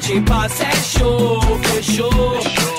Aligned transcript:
gente 0.00 0.20
passa 0.22 0.64
é 0.64 0.76
show, 0.82 1.40
fechou. 1.64 2.10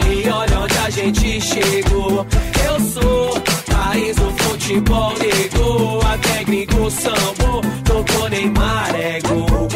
E 0.10 0.30
olha 0.30 0.60
onde 0.60 0.78
a 0.78 0.90
gente 0.90 1.40
chegou. 1.42 2.26
Eu 2.66 2.80
sou 2.90 3.34
raiz 3.74 4.16
do 4.16 4.32
futebol, 4.44 5.14
negou. 5.18 6.02
A 6.02 6.18
técnico 6.18 6.90
sambou, 6.90 7.62
tocou 7.86 8.30
Neymar, 8.30 8.96
é 8.96 9.22
gol. 9.22 9.68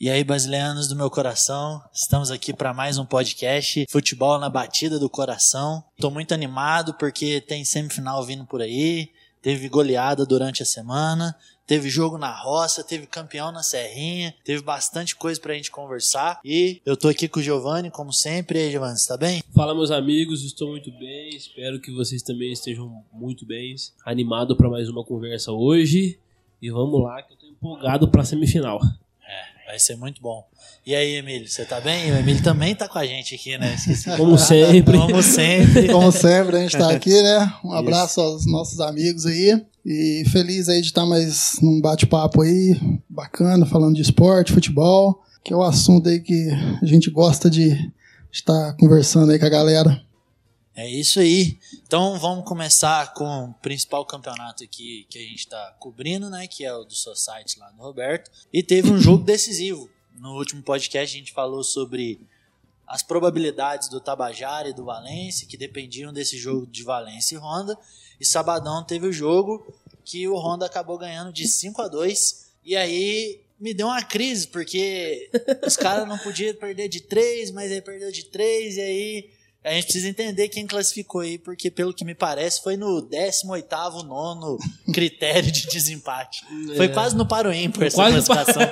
E 0.00 0.10
aí, 0.10 0.24
brasileiros 0.24 0.88
do 0.88 0.96
meu 0.96 1.08
coração, 1.08 1.80
estamos 1.94 2.32
aqui 2.32 2.52
para 2.52 2.74
mais 2.74 2.98
um 2.98 3.06
podcast 3.06 3.86
Futebol 3.88 4.38
na 4.38 4.50
Batida 4.50 4.98
do 4.98 5.08
Coração. 5.08 5.84
Tô 6.00 6.10
muito 6.10 6.34
animado 6.34 6.94
porque 6.94 7.40
tem 7.40 7.64
semifinal 7.64 8.24
vindo 8.24 8.44
por 8.44 8.60
aí, 8.60 9.10
teve 9.40 9.68
goleada 9.68 10.26
durante 10.26 10.62
a 10.62 10.66
semana, 10.66 11.36
teve 11.66 11.88
jogo 11.88 12.18
na 12.18 12.34
roça, 12.34 12.84
teve 12.84 13.06
campeão 13.06 13.52
na 13.52 13.62
Serrinha, 13.62 14.34
teve 14.44 14.62
bastante 14.62 15.16
coisa 15.16 15.40
pra 15.40 15.54
gente 15.54 15.70
conversar. 15.70 16.40
E 16.44 16.80
eu 16.84 16.96
tô 16.96 17.08
aqui 17.08 17.28
com 17.28 17.40
o 17.40 17.42
Giovanni, 17.42 17.90
como 17.90 18.12
sempre. 18.12 18.58
E 18.58 18.62
aí, 18.62 18.70
Giovanni, 18.70 18.98
você 18.98 19.08
tá 19.08 19.16
bem? 19.16 19.42
Fala, 19.54 19.74
meus 19.74 19.90
amigos, 19.90 20.44
estou 20.44 20.68
muito 20.68 20.90
bem. 20.92 21.30
Espero 21.30 21.80
que 21.80 21.92
vocês 21.92 22.22
também 22.22 22.52
estejam 22.52 23.02
muito 23.12 23.46
bem. 23.46 23.74
Animado 24.04 24.56
para 24.56 24.68
mais 24.68 24.88
uma 24.88 25.04
conversa 25.04 25.52
hoje. 25.52 26.18
E 26.60 26.70
vamos 26.70 27.02
lá, 27.02 27.22
que 27.22 27.32
eu 27.32 27.36
tô 27.36 27.46
empolgado 27.46 28.08
pra 28.08 28.24
semifinal. 28.24 28.80
Vai 29.72 29.78
ser 29.78 29.96
muito 29.96 30.20
bom. 30.20 30.46
E 30.84 30.94
aí, 30.94 31.14
Emílio, 31.16 31.48
você 31.48 31.64
tá 31.64 31.80
bem? 31.80 32.12
O 32.12 32.18
Emílio 32.18 32.42
também 32.42 32.74
tá 32.74 32.86
com 32.86 32.98
a 32.98 33.06
gente 33.06 33.34
aqui, 33.34 33.56
né? 33.56 33.74
Esqueci 33.74 34.14
Como 34.18 34.36
sempre. 34.36 34.98
Como 34.98 35.22
sempre. 35.22 35.88
Como 35.88 36.12
sempre, 36.12 36.56
a 36.58 36.60
gente 36.60 36.76
tá 36.76 36.90
aqui, 36.90 37.22
né? 37.22 37.50
Um 37.64 37.72
abraço 37.72 38.20
aos 38.20 38.44
nossos 38.44 38.80
amigos 38.80 39.24
aí. 39.24 39.64
E 39.82 40.24
feliz 40.30 40.68
aí 40.68 40.82
de 40.82 40.88
estar 40.88 41.06
mais 41.06 41.56
num 41.62 41.80
bate-papo 41.80 42.42
aí, 42.42 42.78
bacana, 43.08 43.64
falando 43.64 43.94
de 43.94 44.02
esporte, 44.02 44.52
futebol, 44.52 45.22
que 45.42 45.54
é 45.54 45.56
o 45.56 45.62
assunto 45.62 46.06
aí 46.06 46.20
que 46.20 46.50
a 46.82 46.84
gente 46.84 47.08
gosta 47.08 47.48
de 47.48 47.74
estar 48.30 48.74
conversando 48.74 49.32
aí 49.32 49.38
com 49.38 49.46
a 49.46 49.48
galera. 49.48 50.02
É 50.74 50.88
isso 50.88 51.20
aí. 51.20 51.58
Então 51.86 52.18
vamos 52.18 52.46
começar 52.46 53.12
com 53.12 53.44
o 53.44 53.54
principal 53.54 54.06
campeonato 54.06 54.64
aqui 54.64 55.06
que 55.10 55.18
a 55.18 55.22
gente 55.22 55.40
está 55.40 55.76
cobrindo, 55.78 56.30
né? 56.30 56.46
Que 56.46 56.64
é 56.64 56.74
o 56.74 56.84
do 56.84 56.94
Society 56.94 57.58
lá 57.58 57.70
no 57.72 57.82
Roberto. 57.82 58.30
E 58.50 58.62
teve 58.62 58.90
um 58.90 58.98
jogo 58.98 59.22
decisivo. 59.22 59.90
No 60.18 60.34
último 60.36 60.62
podcast 60.62 61.14
a 61.14 61.18
gente 61.18 61.32
falou 61.32 61.62
sobre 61.62 62.20
as 62.86 63.02
probabilidades 63.02 63.88
do 63.88 64.00
Tabajara 64.00 64.68
e 64.68 64.72
do 64.72 64.84
Valência, 64.84 65.46
que 65.46 65.56
dependiam 65.56 66.12
desse 66.12 66.38
jogo 66.38 66.66
de 66.66 66.82
Valência 66.82 67.34
e 67.34 67.38
Honda. 67.38 67.78
E 68.18 68.24
sabadão 68.24 68.82
teve 68.82 69.06
o 69.06 69.12
jogo 69.12 69.66
que 70.04 70.26
o 70.26 70.36
Honda 70.36 70.66
acabou 70.66 70.96
ganhando 70.96 71.32
de 71.32 71.46
5 71.46 71.82
a 71.82 71.88
2 71.88 72.50
E 72.64 72.76
aí 72.76 73.40
me 73.60 73.74
deu 73.74 73.86
uma 73.86 74.02
crise, 74.02 74.48
porque 74.48 75.30
os 75.66 75.76
caras 75.76 76.08
não 76.08 76.18
podiam 76.18 76.54
perder 76.54 76.88
de 76.88 77.00
3, 77.00 77.50
mas 77.50 77.70
aí 77.70 77.80
perdeu 77.80 78.10
de 78.10 78.24
3, 78.24 78.76
e 78.76 78.80
aí 78.80 79.30
a 79.64 79.72
gente 79.72 79.84
precisa 79.84 80.08
entender 80.08 80.48
quem 80.48 80.66
classificou 80.66 81.20
aí, 81.20 81.38
porque 81.38 81.70
pelo 81.70 81.94
que 81.94 82.04
me 82.04 82.14
parece 82.14 82.60
foi 82.62 82.76
no 82.76 83.08
18º, 83.08 84.02
nono 84.04 84.58
critério 84.92 85.52
de 85.52 85.68
desempate. 85.68 86.42
Foi 86.76 86.88
quase 86.88 87.14
no 87.14 87.26
paro 87.26 87.52
ímpar 87.52 87.84
essa 87.84 87.96
Quase 87.96 88.16
no 88.16 88.24
classificação. 88.24 88.62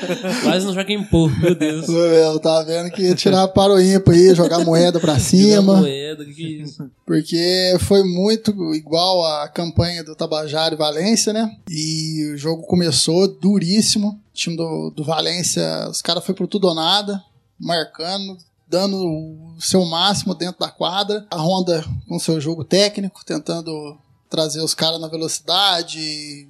Quase 0.42 0.66
não 0.66 0.74
joga 0.74 0.92
em 0.92 1.04
pô, 1.04 1.28
meu 1.28 1.54
Deus. 1.54 1.86
Eu 1.88 2.40
tava 2.40 2.64
vendo 2.64 2.90
que 2.90 3.02
ia 3.02 3.14
tirar 3.14 3.48
para 3.48 3.72
o 3.74 3.80
ímpar 3.80 4.14
aí, 4.14 4.34
jogar 4.34 4.64
moeda 4.64 4.98
pra 4.98 5.14
Jogar 5.14 5.24
cima, 5.24 5.76
moeda, 5.76 6.24
que 6.24 6.32
que 6.32 6.44
é 6.44 6.62
isso? 6.62 6.90
porque 7.04 7.76
foi 7.80 8.02
muito 8.02 8.52
igual 8.74 9.24
a 9.24 9.48
campanha 9.48 10.02
do 10.02 10.14
Tabajara 10.14 10.74
e 10.74 10.78
Valência, 10.78 11.32
né? 11.32 11.54
E 11.68 12.32
o 12.32 12.38
jogo 12.38 12.62
começou 12.62 13.28
duríssimo. 13.28 14.20
O 14.32 14.34
time 14.34 14.56
do, 14.56 14.90
do 14.90 15.04
Valência, 15.04 15.88
os 15.90 16.00
caras 16.00 16.24
foi 16.24 16.34
pro 16.34 16.46
tudo 16.46 16.68
ou 16.68 16.74
nada, 16.74 17.22
marcando, 17.58 18.38
dando 18.70 18.96
o 18.96 19.60
seu 19.60 19.84
máximo 19.84 20.34
dentro 20.34 20.60
da 20.60 20.70
quadra. 20.70 21.26
A 21.30 21.36
Honda 21.42 21.84
com 22.08 22.18
seu 22.18 22.40
jogo 22.40 22.64
técnico, 22.64 23.24
tentando 23.24 23.98
trazer 24.30 24.60
os 24.62 24.72
caras 24.74 25.00
na 25.00 25.08
velocidade, 25.08 26.48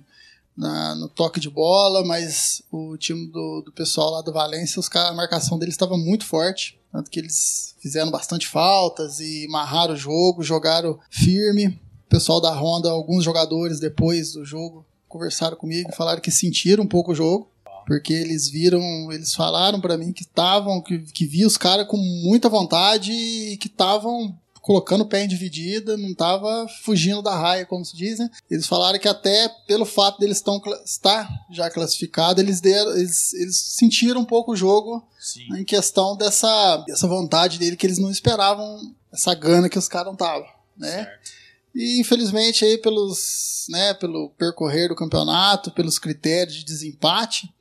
na- 0.57 0.95
no 0.95 1.09
toque 1.09 1.41
de 1.41 1.49
bola, 1.49 2.05
mas 2.05 2.63
o 2.71 2.97
time 2.99 3.27
do, 3.29 3.63
do 3.65 3.73
pessoal 3.73 4.11
lá 4.11 4.23
do 4.23 4.33
Valência, 4.33 4.79
os 4.79 4.89
caras, 4.89 5.11
a 5.13 5.15
marcação 5.15 5.59
deles 5.59 5.75
estava 5.75 5.97
muito 5.97 6.25
forte. 6.27 6.79
Tanto 6.93 7.11
que 7.11 7.21
eles 7.21 7.75
fizeram 7.81 8.11
bastante 8.11 8.47
faltas 8.49 9.21
e 9.21 9.47
amarraram 9.47 9.95
o 9.95 9.97
jogo, 9.97 10.43
jogaram 10.43 10.99
firme. 11.09 11.69
O 12.07 12.11
pessoal 12.11 12.41
da 12.41 12.53
Honda, 12.53 12.91
alguns 12.91 13.25
jogadores 13.25 13.79
depois 13.81 14.33
do 14.33 14.45
jogo, 14.45 14.85
conversaram 15.09 15.57
comigo 15.57 15.89
e 15.91 15.97
falaram 15.97 16.21
que 16.21 16.31
sentiram 16.31 16.85
um 16.85 16.89
pouco 16.89 17.13
o 17.13 17.15
jogo. 17.15 17.50
Porque 17.91 18.13
eles 18.13 18.49
viram, 18.49 19.11
eles 19.11 19.35
falaram 19.35 19.81
pra 19.81 19.99
mim 19.99 20.13
que 20.13 20.23
estavam, 20.23 20.81
que, 20.81 20.97
que 21.13 21.27
via 21.27 21.45
os 21.45 21.57
caras 21.57 21.89
com 21.89 21.97
muita 21.97 22.49
vontade 22.49 23.11
e 23.11 23.57
que 23.57 23.67
estavam 23.67 24.33
colocando 24.63 25.01
o 25.01 25.07
pé 25.09 25.25
em 25.25 25.27
dividida, 25.27 25.97
não 25.97 26.15
tava 26.15 26.69
fugindo 26.85 27.21
da 27.21 27.37
raia, 27.37 27.67
como 27.67 27.85
se 27.85 27.97
diz, 27.97 28.21
né? 28.21 28.31
Eles 28.49 28.69
falaram 28.69 28.97
que 28.97 29.09
até 29.09 29.49
pelo 29.67 29.85
fato 29.85 30.21
deles 30.21 30.41
cla- 30.41 30.81
estar 30.85 31.29
já 31.51 31.69
classificados, 31.69 32.41
eles, 32.41 32.61
deram, 32.61 32.97
eles, 32.97 33.33
eles 33.35 33.57
sentiram 33.57 34.21
um 34.21 34.25
pouco 34.25 34.53
o 34.53 34.57
jogo 34.57 35.05
Sim. 35.19 35.53
em 35.59 35.65
questão 35.65 36.17
dessa, 36.17 36.77
dessa 36.87 37.09
vontade 37.09 37.59
dele 37.59 37.75
que 37.77 37.89
eles 37.89 37.99
não 37.99 38.13
esperavam, 38.13 38.95
essa 39.13 39.35
gana 39.35 39.69
que 39.69 39.81
os 39.81 39.89
caras 39.89 40.07
não 40.07 40.13
estavam, 40.13 40.47
né? 40.77 41.07
Certo. 41.07 41.31
E 41.75 42.01
infelizmente 42.01 42.65
aí 42.65 42.79
pelos, 42.79 43.67
né, 43.69 43.95
pelo 43.95 44.31
percorrer 44.39 44.91
do 44.91 44.95
campeonato, 44.95 45.73
pelos 45.73 45.99
critérios 45.99 46.55
de 46.55 46.65
desempate, 46.65 47.53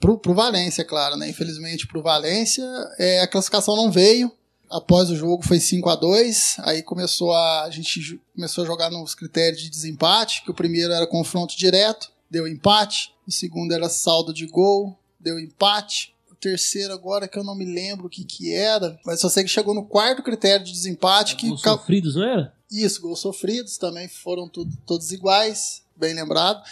pro, 0.00 0.18
pro 0.18 0.34
Valência, 0.34 0.84
claro, 0.84 1.16
né? 1.16 1.28
Infelizmente 1.28 1.86
pro 1.86 2.02
Valência, 2.02 2.64
é, 2.98 3.20
a 3.20 3.28
classificação 3.28 3.76
não 3.76 3.90
veio. 3.92 4.32
Após 4.68 5.10
o 5.10 5.16
jogo 5.16 5.42
foi 5.44 5.58
5 5.58 5.88
a 5.90 5.96
2 5.96 6.56
aí 6.60 6.80
começou 6.82 7.32
a, 7.32 7.64
a 7.64 7.70
gente 7.70 8.20
começou 8.34 8.62
a 8.62 8.66
jogar 8.66 8.88
nos 8.88 9.14
critérios 9.16 9.60
de 9.60 9.68
desempate, 9.68 10.42
que 10.44 10.50
o 10.50 10.54
primeiro 10.54 10.92
era 10.92 11.06
confronto 11.08 11.56
direto, 11.56 12.08
deu 12.30 12.46
empate, 12.46 13.12
o 13.26 13.32
segundo 13.32 13.72
era 13.72 13.88
saldo 13.88 14.32
de 14.32 14.46
gol, 14.46 14.96
deu 15.18 15.38
empate. 15.40 16.14
O 16.30 16.34
terceiro 16.36 16.92
agora 16.94 17.26
que 17.26 17.36
eu 17.36 17.42
não 17.44 17.54
me 17.56 17.64
lembro 17.64 18.06
o 18.06 18.08
que 18.08 18.22
que 18.24 18.54
era, 18.54 18.96
mas 19.04 19.20
só 19.20 19.28
sei 19.28 19.42
que 19.42 19.50
chegou 19.50 19.74
no 19.74 19.84
quarto 19.84 20.22
critério 20.22 20.64
de 20.64 20.72
desempate 20.72 21.34
que 21.36 21.48
Gols 21.48 21.60
sofridos, 21.62 22.14
não 22.14 22.22
era? 22.24 22.54
isso, 22.70 23.02
gols 23.02 23.18
sofridos 23.18 23.76
também 23.76 24.06
foram 24.06 24.48
tudo- 24.48 24.74
todos 24.86 25.10
iguais, 25.10 25.82
bem 25.96 26.14
lembrado. 26.14 26.62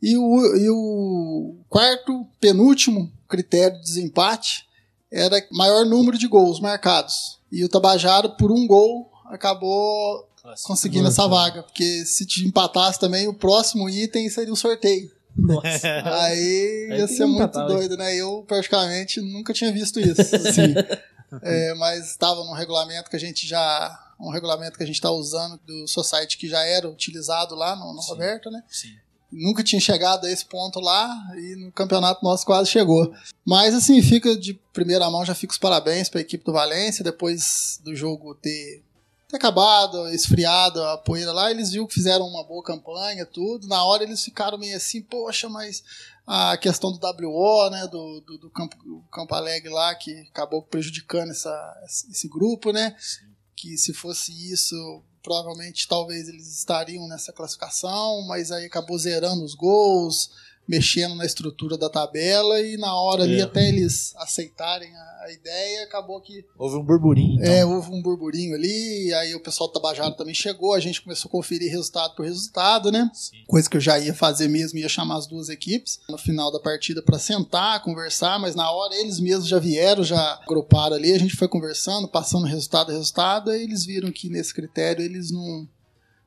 E 0.00 0.16
o, 0.16 0.56
e 0.56 0.70
o 0.70 1.56
quarto, 1.68 2.26
penúltimo 2.40 3.12
critério 3.28 3.76
de 3.78 3.84
desempate 3.84 4.66
era 5.10 5.44
maior 5.52 5.84
número 5.84 6.16
de 6.16 6.28
gols 6.28 6.60
marcados. 6.60 7.40
E 7.50 7.64
o 7.64 7.68
Tabajara, 7.68 8.28
por 8.28 8.52
um 8.52 8.66
gol, 8.66 9.10
acabou 9.26 10.28
conseguindo 10.64 11.08
essa 11.08 11.26
vaga. 11.26 11.62
Porque 11.62 12.04
se 12.04 12.26
te 12.26 12.46
empatasse 12.46 12.98
também, 13.00 13.26
o 13.26 13.34
próximo 13.34 13.88
item 13.88 14.28
seria 14.28 14.52
o 14.52 14.56
sorteio. 14.56 15.10
Nossa. 15.36 15.88
Aí 16.20 16.88
Aí 16.90 16.98
ia 16.98 17.08
ser 17.08 17.26
muito 17.26 17.42
empatar, 17.42 17.68
né? 17.68 17.74
doido, 17.74 17.96
né? 17.96 18.14
Eu, 18.14 18.44
praticamente, 18.46 19.20
nunca 19.20 19.52
tinha 19.52 19.72
visto 19.72 20.00
isso. 20.00 20.20
assim. 20.20 20.74
É, 21.42 21.74
mas 21.74 22.06
estava 22.06 22.42
num 22.42 22.54
regulamento 22.54 23.10
que 23.10 23.16
a 23.16 23.20
gente 23.20 23.46
já. 23.46 24.14
Um 24.18 24.30
regulamento 24.30 24.78
que 24.78 24.82
a 24.82 24.86
gente 24.86 24.96
está 24.96 25.10
usando 25.10 25.60
do 25.66 25.86
Society 25.86 26.38
que 26.38 26.48
já 26.48 26.64
era 26.64 26.88
utilizado 26.88 27.54
lá 27.54 27.76
no, 27.76 27.92
no 27.92 28.00
Sim. 28.00 28.12
Roberto, 28.12 28.50
né? 28.50 28.62
Sim. 28.66 28.96
Nunca 29.30 29.62
tinha 29.62 29.80
chegado 29.80 30.26
a 30.26 30.30
esse 30.30 30.44
ponto 30.44 30.80
lá 30.80 31.14
e 31.36 31.56
no 31.56 31.70
campeonato 31.70 32.24
nosso 32.24 32.46
quase 32.46 32.70
chegou. 32.70 33.12
Mas 33.44 33.74
assim, 33.74 34.00
fica 34.00 34.36
de 34.36 34.54
primeira 34.72 35.10
mão, 35.10 35.24
já 35.24 35.34
fica 35.34 35.52
os 35.52 35.58
parabéns 35.58 36.08
para 36.08 36.20
a 36.20 36.22
equipe 36.22 36.44
do 36.44 36.52
Valência. 36.52 37.04
Depois 37.04 37.78
do 37.84 37.94
jogo 37.94 38.34
ter, 38.34 38.82
ter 39.28 39.36
acabado, 39.36 40.08
esfriado 40.08 40.82
a 40.82 40.96
poeira 40.96 41.32
lá, 41.32 41.50
eles 41.50 41.70
viram 41.70 41.86
que 41.86 41.94
fizeram 41.94 42.26
uma 42.26 42.42
boa 42.42 42.62
campanha, 42.62 43.26
tudo. 43.26 43.68
Na 43.68 43.84
hora 43.84 44.02
eles 44.02 44.24
ficaram 44.24 44.56
meio 44.56 44.76
assim, 44.76 45.02
poxa, 45.02 45.48
mas 45.48 45.82
a 46.26 46.56
questão 46.56 46.92
do 46.92 46.98
WO, 47.26 47.70
né, 47.70 47.86
do, 47.86 48.20
do, 48.20 48.38
do 48.38 48.50
Campo, 48.50 48.76
do 48.84 49.02
Campo 49.10 49.34
Alegre 49.34 49.70
lá, 49.70 49.94
que 49.94 50.12
acabou 50.30 50.62
prejudicando 50.62 51.30
essa, 51.30 51.82
esse 51.86 52.28
grupo, 52.28 52.70
né? 52.70 52.94
Sim. 52.98 53.26
que 53.56 53.76
se 53.78 53.92
fosse 53.92 54.32
isso, 54.52 55.02
provavelmente 55.22 55.88
talvez 55.88 56.28
eles 56.28 56.48
estariam 56.58 57.06
nessa 57.08 57.32
classificação, 57.32 58.26
mas 58.26 58.50
aí 58.50 58.66
acabou 58.66 58.98
zerando 58.98 59.44
os 59.44 59.54
gols, 59.54 60.30
mexendo 60.68 61.14
na 61.14 61.24
estrutura 61.24 61.78
da 61.78 61.88
tabela 61.88 62.60
e 62.60 62.76
na 62.76 62.94
hora 62.94 63.22
ali 63.22 63.40
É. 63.40 63.42
até 63.42 63.66
eles 63.68 64.14
aceitarem 64.16 64.94
a, 64.94 65.24
a 65.24 65.32
ideia, 65.32 65.84
acabou 65.84 66.20
que 66.20 66.44
Houve 66.58 66.76
um 66.76 66.84
burburinho. 66.84 67.40
Então. 67.40 67.50
é, 67.52 67.64
houve 67.64 67.90
um 67.90 68.02
burburinho 68.02 68.54
ali, 68.54 69.12
aí 69.14 69.34
o 69.34 69.40
pessoal 69.40 69.68
do 69.70 69.72
Tabajara 69.72 70.12
também 70.12 70.34
chegou, 70.34 70.74
a 70.74 70.80
gente 70.80 71.00
começou 71.00 71.28
a 71.30 71.32
conferir 71.32 71.70
resultado 71.70 72.14
por 72.14 72.26
resultado, 72.26 72.92
né? 72.92 73.10
Sim. 73.14 73.38
Coisa 73.46 73.68
que 73.70 73.78
eu 73.78 73.80
já 73.80 73.98
ia 73.98 74.12
fazer 74.12 74.46
mesmo, 74.48 74.78
ia 74.78 74.88
chamar 74.88 75.16
as 75.16 75.26
duas 75.26 75.48
equipes 75.48 76.00
no 76.08 76.18
final 76.18 76.52
da 76.52 76.60
partida 76.60 77.00
para 77.00 77.18
sentar, 77.18 77.82
conversar, 77.82 78.38
mas 78.38 78.54
na 78.54 78.70
hora 78.70 78.94
eles 78.94 79.18
mesmos 79.18 79.48
já 79.48 79.58
vieram, 79.58 80.04
já 80.04 80.38
agruparam 80.42 80.96
ali, 80.96 81.12
a 81.12 81.18
gente 81.18 81.34
foi 81.34 81.48
conversando, 81.48 82.06
passando 82.06 82.44
resultado 82.46 82.90
a 82.90 82.92
resultado, 82.94 83.50
aí 83.50 83.62
eles 83.62 83.86
viram 83.86 84.12
que 84.12 84.28
nesse 84.28 84.52
critério 84.52 85.02
eles 85.02 85.30
não, 85.30 85.66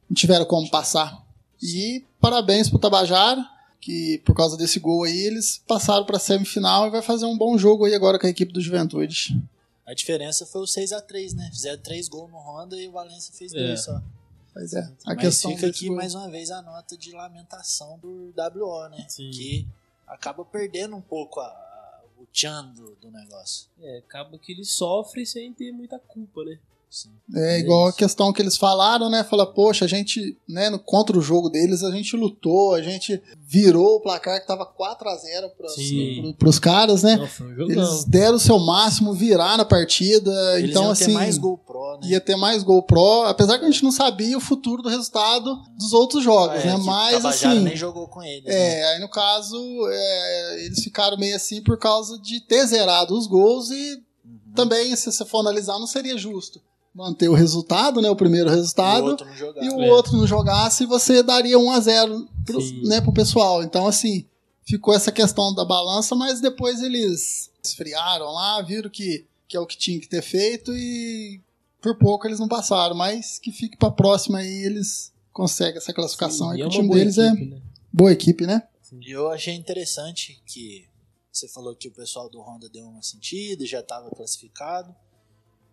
não 0.09 0.15
tiveram 0.15 0.45
como 0.45 0.67
passar. 0.71 1.23
E 1.61 2.03
parabéns 2.19 2.69
pro 2.69 2.79
Tabajara, 2.79 3.45
que 3.81 4.19
por 4.19 4.35
causa 4.35 4.55
desse 4.55 4.79
gol 4.79 5.03
aí 5.03 5.17
eles 5.25 5.61
passaram 5.67 6.05
para 6.05 6.19
semifinal 6.19 6.87
e 6.87 6.91
vai 6.91 7.01
fazer 7.01 7.25
um 7.25 7.37
bom 7.37 7.57
jogo 7.57 7.85
aí 7.85 7.93
agora 7.95 8.17
com 8.19 8.27
a 8.27 8.29
equipe 8.29 8.53
do 8.53 8.61
Juventude. 8.61 9.41
A 9.85 9.93
diferença 9.93 10.45
foi 10.45 10.61
o 10.61 10.65
6x3, 10.65 11.33
né? 11.35 11.49
Fizeram 11.51 11.81
três 11.81 12.07
gols 12.07 12.29
no 12.31 12.37
Honda 12.37 12.79
e 12.79 12.87
o 12.87 12.91
Valência 12.91 13.33
fez 13.33 13.51
É. 13.53 13.57
dois 13.67 13.83
só. 13.83 14.01
Pois 14.53 14.73
é. 14.73 14.81
A 15.05 15.15
Mas 15.15 15.17
questão 15.17 15.55
fica 15.55 15.67
aqui 15.67 15.87
gol- 15.87 15.97
mais 15.97 16.13
uma 16.13 16.29
vez 16.29 16.51
a 16.51 16.61
nota 16.61 16.95
de 16.95 17.11
lamentação 17.11 17.97
do 17.99 18.31
WO, 18.35 18.87
né? 18.89 19.05
Sim. 19.09 19.31
Que 19.31 19.67
acaba 20.05 20.45
perdendo 20.45 20.95
um 20.95 21.01
pouco 21.01 21.39
a- 21.39 21.45
a- 21.47 22.01
o 22.19 22.25
tchan 22.31 22.65
do, 22.75 22.95
do 23.01 23.09
negócio. 23.09 23.67
É, 23.81 23.97
acaba 23.97 24.37
que 24.37 24.51
ele 24.51 24.63
sofre 24.63 25.25
sem 25.25 25.51
ter 25.53 25.71
muita 25.71 25.97
culpa, 25.97 26.43
né? 26.43 26.59
Sim. 26.91 27.09
É 27.33 27.57
igual 27.59 27.87
a 27.87 27.93
questão 27.93 28.33
que 28.33 28.41
eles 28.41 28.57
falaram, 28.57 29.09
né? 29.09 29.23
Fala, 29.23 29.45
poxa, 29.45 29.85
a 29.85 29.87
gente, 29.87 30.37
né, 30.45 30.69
no, 30.69 30.77
contra 30.77 31.17
o 31.17 31.21
jogo 31.21 31.49
deles, 31.49 31.83
a 31.83 31.89
gente 31.91 32.17
lutou, 32.17 32.73
a 32.75 32.81
gente 32.81 33.21
virou 33.39 33.95
o 33.95 34.01
placar 34.01 34.41
que 34.41 34.45
tava 34.45 34.65
4 34.65 35.07
a 35.07 35.15
0 35.15 35.49
pros, 35.51 35.73
pro- 35.73 36.33
pros 36.33 36.59
caras, 36.59 37.01
né? 37.01 37.15
Jogão. 37.55 37.69
Eles 37.71 38.03
deram 38.03 38.35
o 38.35 38.39
seu 38.39 38.59
máximo, 38.59 39.13
virar 39.13 39.55
na 39.55 39.63
partida. 39.63 40.29
Eles 40.59 40.71
então, 40.71 40.83
iam 40.83 40.91
assim, 40.91 41.05
ter 41.05 41.11
mais 41.13 41.37
GoPro, 41.37 41.99
né? 42.01 42.07
ia 42.09 42.19
ter 42.19 42.35
mais 42.35 42.61
gol 42.61 42.83
pro, 42.83 43.23
apesar 43.23 43.57
que 43.57 43.63
a 43.63 43.71
gente 43.71 43.83
não 43.85 43.91
sabia 43.93 44.37
o 44.37 44.41
futuro 44.41 44.83
do 44.83 44.89
resultado 44.89 45.61
dos 45.77 45.93
outros 45.93 46.21
jogos, 46.21 46.57
Ah, 46.57 46.59
é, 46.59 46.65
né? 46.65 46.73
que 46.75 46.81
o 46.81 46.83
Mas 46.83 47.23
assim. 47.25 47.59
nem 47.61 47.77
jogou 47.77 48.09
com 48.09 48.21
eles. 48.21 48.43
né? 48.43 48.79
É, 48.81 48.85
aí 48.95 48.99
no 48.99 49.07
caso, 49.09 49.57
é, 49.89 50.65
eles 50.65 50.83
ficaram 50.83 51.17
meio 51.17 51.37
assim 51.37 51.61
por 51.63 51.77
causa 51.79 52.19
de 52.19 52.41
ter 52.41 52.65
zerado 52.67 53.17
os 53.17 53.27
gols 53.27 53.69
e 53.71 54.03
Uhum. 54.23 54.53
também, 54.53 54.95
se 54.95 55.11
você 55.11 55.23
for 55.25 55.39
analisar, 55.39 55.79
não 55.79 55.87
seria 55.87 56.15
justo 56.17 56.61
manter 56.93 57.29
o 57.29 57.33
resultado, 57.33 58.01
né? 58.01 58.09
O 58.09 58.15
primeiro 58.15 58.49
E 58.49 58.51
o 58.51 58.55
resultado 58.55 59.05
outro 59.05 59.25
não 59.25 59.35
jogava. 59.35 59.65
e 59.65 59.69
o 59.69 59.81
É. 59.81 59.91
outro 59.91 60.17
não 60.17 60.27
jogasse, 60.27 60.85
você 60.85 61.23
daria 61.23 61.57
1 61.57 61.71
a 61.71 61.79
0 61.79 62.27
pro, 62.45 62.59
né, 62.87 62.99
pro 63.01 63.13
pessoal. 63.13 63.63
Então, 63.63 63.87
assim, 63.87 64.25
ficou 64.65 64.93
essa 64.93 65.11
questão 65.11 65.53
da 65.53 65.63
balança, 65.65 66.15
mas 66.15 66.41
depois 66.41 66.81
eles 66.81 67.49
esfriaram 67.63 68.25
lá, 68.33 68.61
viram 68.61 68.89
que, 68.89 69.25
que 69.47 69.55
é 69.55 69.59
o 69.59 69.65
que 69.65 69.77
tinha 69.77 69.99
que 69.99 70.07
ter 70.09 70.21
feito 70.21 70.71
e 70.75 71.39
por 71.81 71.97
pouco 71.97 72.27
eles 72.27 72.39
não 72.39 72.47
passaram, 72.47 72.95
mas 72.95 73.39
que 73.39 73.51
fique 73.51 73.77
pra 73.77 73.89
próxima 73.89 74.39
aí, 74.39 74.63
eles 74.65 75.11
conseguem 75.33 75.77
essa 75.77 75.93
classificação 75.93 76.47
Sim, 76.49 76.53
aí, 76.55 76.59
e 76.59 76.61
é 76.61 76.65
o 76.65 76.69
time 76.69 76.89
deles 76.89 77.17
equipe, 77.17 77.43
é 77.43 77.45
né? 77.55 77.61
boa 77.91 78.11
equipe, 78.11 78.45
né? 78.45 78.63
E 79.01 79.11
eu 79.11 79.31
achei 79.31 79.53
interessante 79.55 80.41
que 80.45 80.85
você 81.31 81.47
falou 81.47 81.73
que 81.75 81.87
o 81.87 81.91
pessoal 81.93 82.29
do 82.29 82.41
Honda 82.41 82.67
deu 82.69 82.85
uma 82.85 83.01
sentida, 83.01 83.65
já 83.65 83.79
estava 83.79 84.09
classificado. 84.11 84.93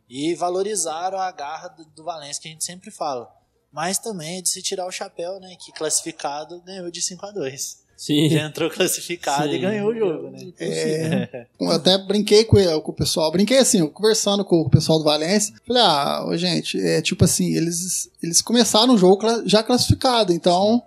E 0.08 0.34
valorizaram 0.34 1.18
a 1.18 1.30
garra 1.30 1.68
do, 1.68 1.84
do 1.84 2.04
Valência, 2.04 2.40
que 2.42 2.48
a 2.48 2.50
gente 2.52 2.64
sempre 2.64 2.90
fala. 2.90 3.30
Mas 3.72 3.98
também 3.98 4.38
é 4.38 4.42
de 4.42 4.48
se 4.48 4.62
tirar 4.62 4.86
o 4.86 4.92
chapéu, 4.92 5.38
né? 5.38 5.54
Que 5.60 5.72
classificado 5.72 6.60
ganhou 6.62 6.90
de 6.90 7.02
5 7.02 7.26
a 7.26 7.30
2 7.30 7.88
Sim. 7.98 8.30
Já 8.30 8.46
entrou 8.46 8.70
classificado 8.70 9.48
e 9.48 9.54
Sim. 9.56 9.60
ganhou 9.60 9.90
o 9.90 9.94
jogo, 9.94 10.30
né? 10.30 10.52
É, 10.60 11.46
eu 11.60 11.70
até 11.72 11.98
brinquei 11.98 12.44
com, 12.44 12.56
ele- 12.56 12.80
com 12.80 12.92
o 12.92 12.94
pessoal, 12.94 13.30
brinquei 13.32 13.58
assim, 13.58 13.84
conversando 13.88 14.44
com 14.44 14.60
o 14.60 14.70
pessoal 14.70 14.98
do 14.98 15.04
Valência, 15.04 15.52
falei, 15.66 15.82
ah, 15.82 16.24
gente, 16.34 16.80
é 16.80 17.02
tipo 17.02 17.24
assim, 17.24 17.56
eles, 17.56 18.08
eles 18.22 18.40
começaram 18.40 18.94
o 18.94 18.98
jogo 18.98 19.26
já 19.46 19.64
classificado, 19.64 20.32
então 20.32 20.80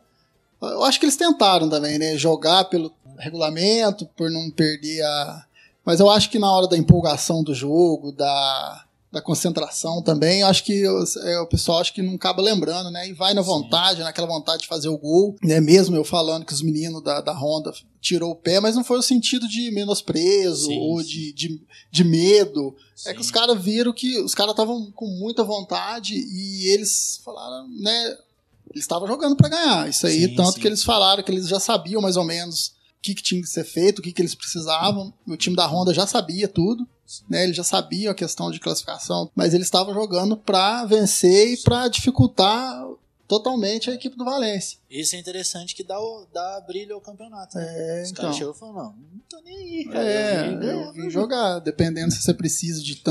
eu 0.61 0.85
acho 0.85 0.99
que 1.01 1.05
eles 1.05 1.17
tentaram 1.17 1.69
também, 1.69 1.99
né, 1.99 2.17
jogar 2.17 2.63
pelo 2.65 2.93
regulamento, 3.17 4.05
por 4.15 4.31
não 4.31 4.49
perder 4.49 5.01
a... 5.03 5.45
Mas 5.83 5.99
eu 5.99 6.09
acho 6.09 6.29
que 6.29 6.39
na 6.39 6.49
hora 6.49 6.67
da 6.67 6.77
empolgação 6.77 7.43
do 7.43 7.53
jogo, 7.53 8.13
da, 8.13 8.85
da 9.11 9.21
concentração 9.21 10.01
também, 10.01 10.41
acho 10.41 10.63
que 10.63 10.83
é, 10.83 11.39
o 11.39 11.47
pessoal 11.47 11.79
acho 11.79 11.93
que 11.93 12.01
não 12.01 12.15
acaba 12.15 12.41
lembrando, 12.41 12.89
né, 12.89 13.09
e 13.09 13.13
vai 13.13 13.33
na 13.33 13.41
Sim. 13.41 13.47
vontade, 13.47 14.01
naquela 14.01 14.25
vontade 14.27 14.61
de 14.61 14.67
fazer 14.69 14.87
o 14.87 14.97
gol, 14.97 15.35
né, 15.43 15.59
mesmo 15.59 15.95
eu 15.97 16.05
falando 16.05 16.45
que 16.45 16.53
os 16.53 16.61
meninos 16.61 17.03
da, 17.03 17.19
da 17.19 17.33
Honda 17.33 17.73
tirou 17.99 18.31
o 18.31 18.35
pé, 18.35 18.61
mas 18.61 18.75
não 18.75 18.83
foi 18.85 18.97
o 18.97 19.01
sentido 19.01 19.47
de 19.49 19.69
menosprezo 19.71 20.67
Sim, 20.67 20.79
ou 20.79 21.01
sim. 21.01 21.09
de, 21.09 21.33
de, 21.33 21.61
de 21.91 22.03
medo. 22.05 22.73
É 23.05 23.09
Sim. 23.09 23.15
que 23.15 23.21
os 23.21 23.29
caras 23.29 23.61
viram 23.61 23.91
que 23.91 24.17
os 24.19 24.33
caras 24.33 24.53
estavam 24.53 24.89
com 24.91 25.05
muita 25.07 25.43
vontade 25.43 26.15
e 26.15 26.67
eles 26.69 27.19
falaram, 27.23 27.67
né? 27.67 28.17
Eles 28.71 28.83
estavam 28.85 29.07
jogando 29.07 29.35
pra 29.35 29.49
ganhar. 29.49 29.89
Isso 29.89 30.07
aí, 30.07 30.29
Sim, 30.29 30.35
tanto 30.35 30.53
sim. 30.53 30.61
que 30.61 30.67
eles 30.67 30.83
falaram 30.83 31.21
que 31.21 31.31
eles 31.31 31.47
já 31.47 31.59
sabiam 31.59 32.01
mais 32.01 32.15
ou 32.15 32.23
menos 32.23 32.67
o 32.67 33.01
que, 33.01 33.13
que 33.13 33.21
tinha 33.21 33.41
que 33.41 33.49
ser 33.49 33.65
feito, 33.65 33.99
o 33.99 34.01
que, 34.01 34.13
que 34.13 34.21
eles 34.21 34.33
precisavam. 34.33 35.13
O 35.27 35.35
time 35.35 35.55
da 35.55 35.67
Honda 35.67 35.93
já 35.93 36.07
sabia 36.07 36.47
tudo, 36.47 36.87
né? 37.29 37.43
Eles 37.43 37.55
já 37.55 37.63
sabiam 37.63 38.11
a 38.11 38.15
questão 38.15 38.49
de 38.51 38.59
classificação, 38.59 39.29
mas 39.35 39.53
eles 39.53 39.67
estavam 39.67 39.93
jogando 39.93 40.35
pra 40.37 40.85
vencer 40.85 41.53
e 41.53 41.57
pra 41.57 41.87
dificultar 41.87 42.83
totalmente 43.27 43.89
a 43.89 43.93
equipe 43.93 44.17
do 44.17 44.25
Valência. 44.25 44.77
Isso 44.89 45.15
é 45.15 45.19
interessante 45.19 45.73
que 45.73 45.83
dá, 45.85 45.97
o, 45.97 46.25
dá 46.33 46.61
brilho 46.67 46.95
ao 46.95 46.99
campeonato. 47.01 47.57
né? 47.57 47.65
É, 47.65 48.03
Os 48.03 48.09
então. 48.11 48.23
caras 48.23 48.37
chegou 48.37 48.53
e 48.53 48.57
falaram, 48.59 48.77
não, 48.87 48.91
não 48.91 49.21
tô 49.29 49.39
nem 49.41 49.57
aí, 49.57 49.85
cara. 49.85 50.05
É, 50.05 50.47
eu 50.49 50.59
vim 50.59 50.65
eu 50.67 50.93
vim 50.93 50.99
meu 51.03 51.09
jogar. 51.09 51.59
Dependendo 51.59 52.11
se 52.11 52.21
você 52.21 52.33
precisa 52.33 52.81
de, 52.83 53.01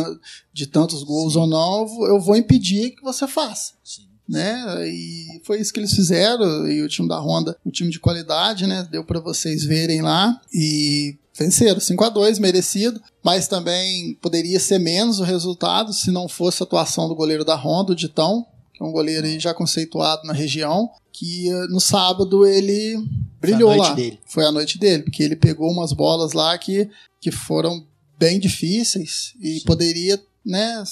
de 0.52 0.66
tantos 0.66 1.02
gols 1.02 1.36
ou 1.36 1.46
não, 1.46 1.86
eu 2.06 2.20
vou- 2.20 2.36
impedir 2.36 2.90
que 2.90 3.02
você 3.02 3.26
faça. 3.26 3.72
Sim. 3.82 4.08
Né? 4.28 4.86
E 4.86 5.40
foi 5.42 5.58
isso 5.58 5.72
que 5.72 5.80
eles 5.80 5.92
fizeram. 5.94 6.68
E 6.68 6.82
o 6.82 6.88
time 6.88 7.08
da 7.08 7.18
Honda, 7.18 7.56
um 7.64 7.70
time 7.70 7.90
de 7.90 7.98
qualidade, 7.98 8.66
né? 8.66 8.86
Deu 8.90 9.02
para 9.04 9.20
vocês 9.20 9.64
verem 9.64 10.02
lá. 10.02 10.38
E 10.52 11.16
venceram 11.34 11.80
5 11.80 12.04
a 12.04 12.08
2 12.08 12.38
merecido. 12.38 13.00
Mas 13.22 13.48
também 13.48 14.14
poderia 14.14 14.58
ser 14.58 14.78
menos 14.78 15.20
o 15.20 15.24
resultado 15.24 15.92
se 15.92 16.10
não 16.10 16.28
fosse 16.28 16.62
a 16.62 16.66
atuação 16.66 17.08
do 17.08 17.14
goleiro 17.14 17.44
da 17.44 17.54
Honda, 17.54 17.92
o 17.92 17.96
Ditão, 17.96 18.46
que 18.72 18.82
é 18.82 18.86
um 18.86 18.92
goleiro 18.92 19.26
aí 19.26 19.38
já 19.38 19.52
conceituado 19.52 20.26
na 20.26 20.32
região. 20.32 20.90
Que 21.12 21.50
eh, 21.50 21.66
no 21.68 21.80
sábado 21.80 22.46
ele 22.46 22.96
brilhou 23.40 23.74
noite 23.74 23.88
lá. 23.88 23.94
dele. 23.94 24.18
Foi 24.26 24.44
a 24.44 24.52
noite 24.52 24.78
dele, 24.78 25.02
porque 25.02 25.22
ele 25.22 25.36
pegou 25.36 25.70
umas 25.70 25.92
bolas 25.92 26.32
lá 26.32 26.56
que, 26.56 26.88
que 27.20 27.30
foram 27.30 27.84
bem 28.18 28.38
difíceis 28.38 29.34
e 29.40 29.58
Sim. 29.58 29.64
poderia, 29.64 30.22
né, 30.44 30.82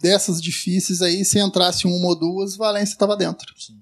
dessas 0.00 0.40
difíceis 0.40 1.02
aí, 1.02 1.24
se 1.24 1.38
entrasse 1.38 1.86
uma 1.86 2.08
ou 2.08 2.18
duas, 2.18 2.56
Valência 2.56 2.94
estava 2.94 3.16
dentro. 3.16 3.54
Sim. 3.58 3.78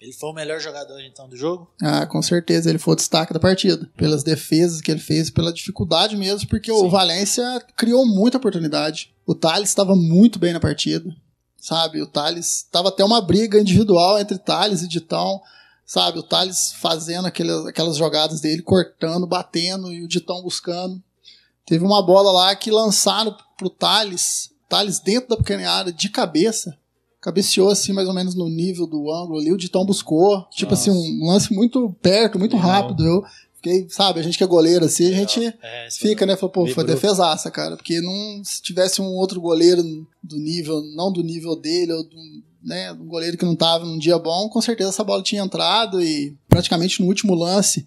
Ele 0.00 0.12
foi 0.12 0.30
o 0.30 0.34
melhor 0.34 0.60
jogador, 0.60 1.00
então, 1.00 1.28
do 1.28 1.36
jogo? 1.36 1.70
Ah, 1.82 2.06
com 2.06 2.20
certeza 2.20 2.68
ele 2.68 2.78
foi 2.78 2.92
o 2.92 2.96
destaque 2.96 3.32
da 3.32 3.40
partida, 3.40 3.90
pelas 3.96 4.22
defesas 4.22 4.80
que 4.80 4.90
ele 4.90 5.00
fez, 5.00 5.30
pela 5.30 5.52
dificuldade 5.52 6.16
mesmo, 6.16 6.48
porque 6.48 6.70
o 6.70 6.80
Sim. 6.80 6.88
Valência 6.90 7.64
criou 7.76 8.06
muita 8.06 8.36
oportunidade. 8.36 9.14
O 9.26 9.34
Thales 9.34 9.70
estava 9.70 9.96
muito 9.96 10.38
bem 10.38 10.52
na 10.52 10.60
partida, 10.60 11.10
sabe? 11.56 12.02
O 12.02 12.06
Thales 12.06 12.64
estava 12.64 12.90
até 12.90 13.02
uma 13.02 13.20
briga 13.22 13.58
individual 13.58 14.18
entre 14.18 14.38
Thales 14.38 14.82
e 14.82 14.88
Ditão, 14.88 15.40
sabe? 15.84 16.18
O 16.18 16.22
Thales 16.22 16.72
fazendo 16.78 17.26
aquelas, 17.26 17.66
aquelas 17.66 17.96
jogadas 17.96 18.40
dele, 18.40 18.62
cortando, 18.62 19.26
batendo 19.26 19.90
e 19.90 20.04
o 20.04 20.08
Ditão 20.08 20.42
buscando. 20.42 21.02
Teve 21.64 21.84
uma 21.84 22.04
bola 22.04 22.30
lá 22.30 22.54
que 22.54 22.70
lançaram 22.70 23.36
pro 23.56 23.70
Thales, 23.70 24.50
Thales 24.68 25.00
dentro 25.00 25.30
da 25.30 25.36
pequena 25.38 25.70
área, 25.70 25.92
de 25.92 26.08
cabeça. 26.10 26.76
Cabeceou 27.26 27.70
assim, 27.70 27.92
mais 27.92 28.06
ou 28.06 28.14
menos 28.14 28.36
no 28.36 28.48
nível 28.48 28.86
do 28.86 29.10
ângulo 29.12 29.40
ali. 29.40 29.50
O 29.50 29.56
Ditão 29.56 29.84
buscou. 29.84 30.46
Tipo 30.52 30.70
Nossa. 30.70 30.90
assim, 30.92 31.20
um 31.20 31.26
lance 31.26 31.52
muito 31.52 31.92
perto, 32.00 32.38
muito 32.38 32.54
Legal. 32.54 32.70
rápido. 32.70 33.04
Eu 33.04 33.24
fiquei, 33.56 33.84
sabe, 33.90 34.20
a 34.20 34.22
gente 34.22 34.38
que 34.38 34.44
é 34.44 34.46
goleiro 34.46 34.84
assim, 34.84 35.08
a 35.12 35.16
gente 35.16 35.40
É, 35.60 35.88
esse 35.88 35.98
fica, 35.98 36.24
né? 36.24 36.36
Falou, 36.36 36.52
pô, 36.52 36.66
foi 36.68 36.84
defesaça, 36.84 37.50
cara. 37.50 37.76
Porque 37.76 38.00
não, 38.00 38.44
se 38.44 38.62
tivesse 38.62 39.02
um 39.02 39.12
outro 39.16 39.40
goleiro 39.40 39.82
do 40.22 40.36
nível, 40.36 40.80
não 40.94 41.10
do 41.12 41.20
nível 41.20 41.56
dele, 41.56 41.94
ou 41.94 42.04
do, 42.04 42.16
né, 42.62 42.92
um 42.92 43.06
goleiro 43.08 43.36
que 43.36 43.44
não 43.44 43.56
tava 43.56 43.84
num 43.84 43.98
dia 43.98 44.20
bom, 44.20 44.48
com 44.48 44.60
certeza 44.62 44.90
essa 44.90 45.02
bola 45.02 45.20
tinha 45.20 45.42
entrado 45.42 46.00
e 46.00 46.32
praticamente 46.48 47.00
no 47.02 47.08
último 47.08 47.34
lance, 47.34 47.84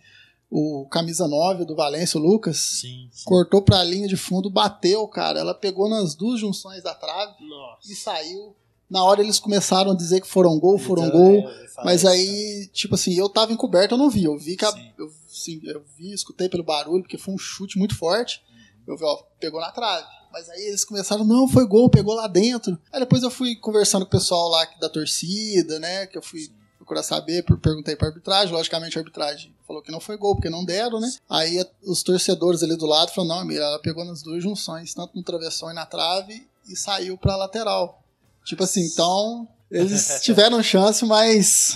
o 0.52 0.86
camisa 0.92 1.30
9 1.30 1.64
do 1.64 1.78
Valência, 1.78 2.20
o 2.20 2.24
Lucas, 2.24 2.58
Sim, 2.82 3.08
sim. 3.10 3.24
cortou 3.24 3.62
pra 3.62 3.86
linha 3.86 4.08
de 4.10 4.18
fundo, 4.18 4.50
bateu, 4.50 5.08
cara. 5.08 5.40
Ela 5.40 5.54
pegou 5.54 5.88
nas 5.88 6.14
duas 6.14 6.42
junções 6.42 6.84
da 6.84 6.94
trave 6.94 7.36
Nossa. 7.48 7.90
e 7.90 7.96
saiu. 7.96 8.54
Na 8.90 9.04
hora 9.04 9.22
eles 9.22 9.40
começaram 9.40 9.92
a 9.92 9.96
dizer 9.96 10.20
que 10.22 10.28
foram 10.28 10.58
gol, 10.60 10.78
foram 10.80 11.06
Então, 11.06 11.20
gol. 11.20 11.50
é, 11.50 11.70
Mas 11.86 12.00
isso, 12.02 12.08
aí, 12.08 12.68
tipo 12.74 12.96
assim, 12.96 13.14
eu 13.14 13.30
tava 13.30 13.54
encoberto, 13.54 13.94
eu 13.94 13.98
não 13.98 14.10
vi. 14.10 14.24
Eu 14.24 14.38
vi 14.38 14.56
que 14.58 14.66
a- 14.66 14.74
eu, 14.98 15.12
sim, 15.28 15.62
eu 15.64 15.84
vi, 15.98 16.12
escutei 16.12 16.50
pelo 16.50 16.64
barulho, 16.64 17.04
porque 17.04 17.18
foi 17.18 17.34
um 17.34 17.38
chute 17.38 17.78
muito 17.78 17.96
forte. 17.96 18.42
Eu 18.88 18.98
vi, 18.98 19.04
ó, 19.04 19.18
pegou 19.40 19.62
na 19.62 19.72
trave. 19.72 20.08
Mas 20.34 20.50
aí 20.50 20.62
eles 20.68 20.84
começaram, 20.84 21.24
não, 21.24 21.48
foi 21.48 21.66
gol, 21.68 21.90
pegou 21.90 22.14
lá 22.16 22.28
dentro. 22.28 22.78
Aí 22.92 23.00
depois 23.00 23.24
eu 23.24 23.30
fui 23.32 23.56
conversando 23.56 24.06
com 24.06 24.16
o 24.16 24.20
pessoal 24.20 24.50
lá 24.50 24.68
da 24.80 24.90
torcida, 24.90 25.80
né? 25.80 26.06
Que 26.08 26.18
eu 26.18 26.22
fui 26.22 26.52
procurar 26.78 27.04
saber, 27.04 27.44
per- 27.44 27.58
perguntei 27.58 27.96
pra 27.96 28.08
arbitragem. 28.08 28.54
Logicamente 28.54 28.98
a 28.98 29.02
arbitragem 29.02 29.54
falou 29.68 29.82
que 29.82 29.92
não 29.92 30.00
foi 30.00 30.18
gol, 30.18 30.36
porque 30.36 30.50
não 30.50 30.66
deram, 30.66 31.00
né? 31.00 31.12
Aí 31.30 31.64
os 31.84 32.02
torcedores 32.04 32.62
ali 32.64 32.76
do 32.76 32.86
lado 32.88 33.12
falaram, 33.12 33.40
não, 33.42 33.46
Mira, 33.48 33.64
ela 33.64 33.80
pegou 33.80 34.04
nas 34.06 34.22
duas 34.24 34.42
junções, 34.44 34.94
tanto 34.94 35.16
no 35.16 35.24
travessão 35.24 35.70
e 35.72 35.74
na 35.74 35.86
trave, 35.86 36.48
e 36.68 36.76
saiu 36.76 37.18
pra 37.18 37.36
lateral. 37.36 38.04
Tipo 38.50 38.64
assim, 38.64 38.82
então. 38.86 39.48
Eles 39.72 40.20
tiveram 40.24 40.64
chance, 40.64 41.06
mas 41.06 41.76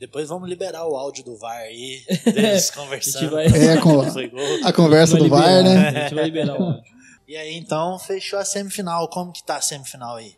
Depois 0.00 0.28
vamos 0.28 0.48
liberar 0.48 0.84
o 0.86 0.96
áudio 0.96 1.22
do 1.24 1.36
VAR 1.36 1.58
aí, 1.58 2.02
deles 2.26 2.68
conversando. 2.70 3.30
vai- 3.30 3.46
É, 3.46 3.76
gol. 3.80 4.02
a 4.64 4.72
conversa 4.72 5.12
Vai 5.12 5.22
do 5.22 5.28
VAR, 5.28 5.58
liberar, 5.62 5.62
né? 5.62 5.88
A 5.88 6.02
gente 6.02 6.14
vai 6.16 6.24
liberar 6.24 6.60
o 6.60 6.64
áudio. 6.64 6.82
E 7.28 7.36
aí, 7.36 7.54
então, 7.56 7.96
fechou 8.00 8.38
a 8.40 8.44
semifinal. 8.44 9.06
Como 9.08 9.30
que 9.30 9.44
tá 9.44 9.56
a 9.58 9.60
semifinal 9.60 10.16
aí? 10.16 10.34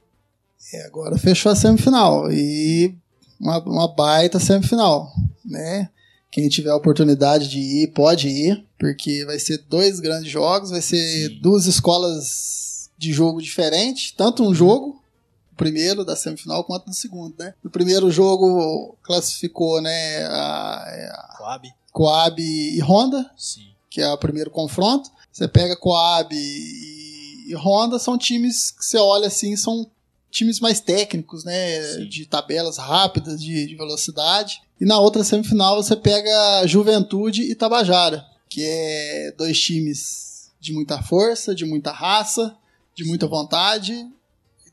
É, 0.75 0.85
agora 0.85 1.17
fechou 1.17 1.51
a 1.51 1.57
semifinal. 1.57 2.31
E 2.31 2.95
uma, 3.41 3.59
uma 3.61 3.89
baita 3.89 4.39
semifinal, 4.39 5.11
né? 5.43 5.89
Quem 6.31 6.49
tiver 6.51 6.69
a 6.71 6.77
oportunidade 6.77 7.49
de 7.49 7.59
ir, 7.59 7.89
pode 7.89 8.29
ir, 8.29 8.63
porque 8.79 9.25
vai 9.25 9.39
ser 9.39 9.59
dois 9.69 10.01
grandes 10.01 10.31
jogos, 10.31 10.71
vai 10.71 10.83
ser 10.83 11.29
Sim. 11.31 11.39
duas 11.41 11.65
escolas 11.67 12.91
de 12.99 13.13
jogo 13.13 13.41
diferente, 13.41 14.15
tanto 14.15 14.43
um 14.43 14.55
jogo, 14.55 15.02
primeiro 15.63 16.05
da 16.05 16.17
semifinal, 16.17 16.65
quanto 16.65 16.89
no 16.89 16.93
segundo, 16.93 17.35
né? 17.39 17.55
No 17.63 17.71
primeiro 17.71 18.11
jogo 18.11 18.97
classificou, 19.01 19.81
né, 19.81 20.25
a, 20.25 20.75
a 21.13 21.35
Coab? 21.39 21.75
Coab 21.93 22.43
e 22.43 22.81
Honda, 22.81 23.31
Sim. 23.37 23.69
que 23.89 24.01
é 24.01 24.11
o 24.11 24.19
primeiro 24.19 24.51
confronto. 24.51 25.09
Você 25.31 25.47
pega 25.47 25.77
Coab 25.77 26.35
e, 26.35 27.47
e 27.49 27.55
Honda, 27.55 28.01
são 28.01 28.19
times 28.19 28.73
que 28.73 28.85
você 28.85 28.99
olha 28.99 29.29
assim, 29.29 29.55
são 29.57 29.89
times 30.33 30.59
mais 30.59 30.81
técnicos, 30.81 31.45
né? 31.45 31.81
Sim. 31.83 32.09
De 32.09 32.27
tabelas 32.27 32.77
rápidas, 32.77 33.41
de, 33.41 33.67
de 33.67 33.77
velocidade. 33.77 34.63
E 34.81 34.85
na 34.85 34.99
outra 34.99 35.23
semifinal 35.23 35.81
você 35.81 35.95
pega 35.95 36.67
Juventude 36.67 37.43
e 37.43 37.55
Tabajara, 37.55 38.27
que 38.49 38.65
é 38.65 39.33
dois 39.39 39.61
times 39.61 40.51
de 40.59 40.73
muita 40.73 41.01
força, 41.01 41.55
de 41.55 41.65
muita 41.65 41.93
raça, 41.93 42.57
de 42.97 43.05
muita 43.05 43.29
vontade. 43.29 44.11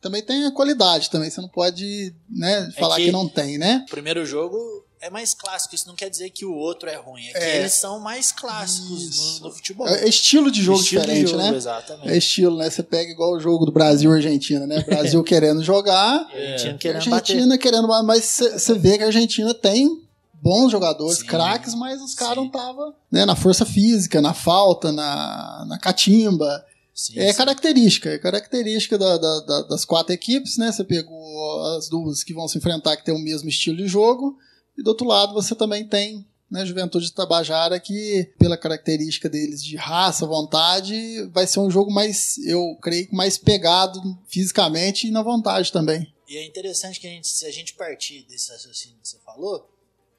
Também 0.02 0.22
tem 0.22 0.46
a 0.46 0.52
qualidade 0.52 1.10
também, 1.10 1.30
você 1.30 1.42
não 1.42 1.50
pode 1.50 2.14
né, 2.30 2.72
falar 2.78 2.96
que- 2.98 3.06
que 3.06 3.12
não 3.12 3.28
tem, 3.28 3.58
né? 3.58 3.84
O 3.88 3.92
primeiro 3.92 4.26
jogo 4.26 4.58
é 5.02 5.10
mais 5.10 5.34
clássico, 5.34 5.76
isso 5.76 5.88
não 5.88 5.96
quer 5.96 6.10
dizer 6.10 6.30
que 6.30 6.46
o 6.46 6.54
outro 6.54 6.90
é 6.90 6.96
ruim, 6.96 7.26
é 7.28 7.32
que 7.32 7.38
É. 7.38 7.58
eles 7.60 7.74
são 7.74 8.00
mais 8.00 8.32
clássicos 8.32 9.40
no, 9.40 9.48
no 9.48 9.52
futebol. 9.56 9.88
É 9.88 10.08
estilo 10.08 10.52
de 10.52 10.62
jogo 10.62 10.80
Estilo 10.82 11.02
de 11.02 11.08
diferente, 11.08 11.32
jogo, 11.32 11.44
né? 11.44 11.56
Exatamente. 11.58 12.10
É 12.10 12.18
estilo, 12.18 12.58
né? 12.58 12.70
Você 12.70 12.84
pega 12.84 13.12
igual 13.12 13.34
o 13.34 13.40
jogo 13.40 13.66
do 13.66 13.72
Brasil 13.72 14.12
e 14.12 14.16
Argentina, 14.16 14.66
né? 14.68 14.84
Brasil 14.84 15.22
querendo 15.24 15.64
jogar, 15.64 16.28
Argentina 16.34 16.74
É. 16.74 16.78
querendo 16.78 17.10
bater. 17.10 17.32
Argentina 17.34 17.58
querendo 17.58 17.88
bater. 17.88 18.06
Mas 18.06 18.26
você 18.54 18.74
vê 18.74 18.98
que 18.98 19.04
a 19.04 19.08
Argentina 19.08 19.54
tem 19.54 20.02
bons 20.42 20.72
jogadores, 20.72 21.22
craques, 21.22 21.74
mas 21.76 22.02
os 22.02 22.16
caras 22.16 22.38
não 22.38 22.46
estavam 22.46 22.94
né, 23.12 23.26
na 23.26 23.36
força 23.36 23.66
física, 23.66 24.22
na 24.22 24.34
falta, 24.34 24.92
na, 24.92 25.66
na 25.68 25.78
catimba. 25.78 26.66
Sim, 27.00 27.18
É 27.18 27.32
sim. 27.32 27.38
característica, 27.38 28.10
é 28.10 28.18
característica 28.20 28.98
da- 28.98 29.18
da- 29.18 29.40
da- 29.40 29.62
das 29.64 29.86
quatro 29.86 30.12
equipes, 30.14 30.58
né? 30.58 30.70
Você 30.70 30.84
pegou 30.84 31.64
as 31.78 31.88
duas 31.88 32.24
que 32.26 32.34
vão 32.34 32.46
se 32.46 32.58
enfrentar, 32.58 32.98
que 32.98 33.06
tem 33.06 33.16
o 33.16 33.20
mesmo 33.20 33.48
estilo 33.48 33.78
de 33.78 33.88
jogo, 33.88 34.38
e 34.78 34.84
do 34.84 34.90
outro 34.90 35.08
lado 35.08 35.34
você 35.34 35.56
também 35.56 35.88
tem 35.88 36.28
né, 36.52 36.66
Juventude 36.66 37.06
de 37.06 37.14
Tabajara, 37.14 37.80
que 37.80 38.34
pela 38.40 38.58
característica 38.58 39.30
deles 39.30 39.64
de 39.64 39.76
raça, 39.76 40.26
vontade, 40.26 41.24
vai 41.32 41.46
ser 41.46 41.60
um 41.60 41.70
jogo 41.70 41.92
mais, 41.92 42.40
eu 42.40 42.76
creio, 42.82 43.08
que 43.08 43.16
mais 43.16 43.38
pegado 43.38 44.02
fisicamente 44.28 45.08
e 45.08 45.12
na 45.12 45.22
vontade 45.22 45.72
também. 45.72 46.12
E 46.28 46.38
é 46.38 46.44
interessante 46.46 47.00
que 47.00 47.06
a 47.06 47.10
gente, 47.12 47.28
se 47.28 47.46
a 47.46 47.52
gente 47.52 47.76
partir 47.76 48.24
desse 48.28 48.52
raciocínio 48.52 48.98
que 49.00 49.08
você 49.08 49.20
falou, 49.24 49.58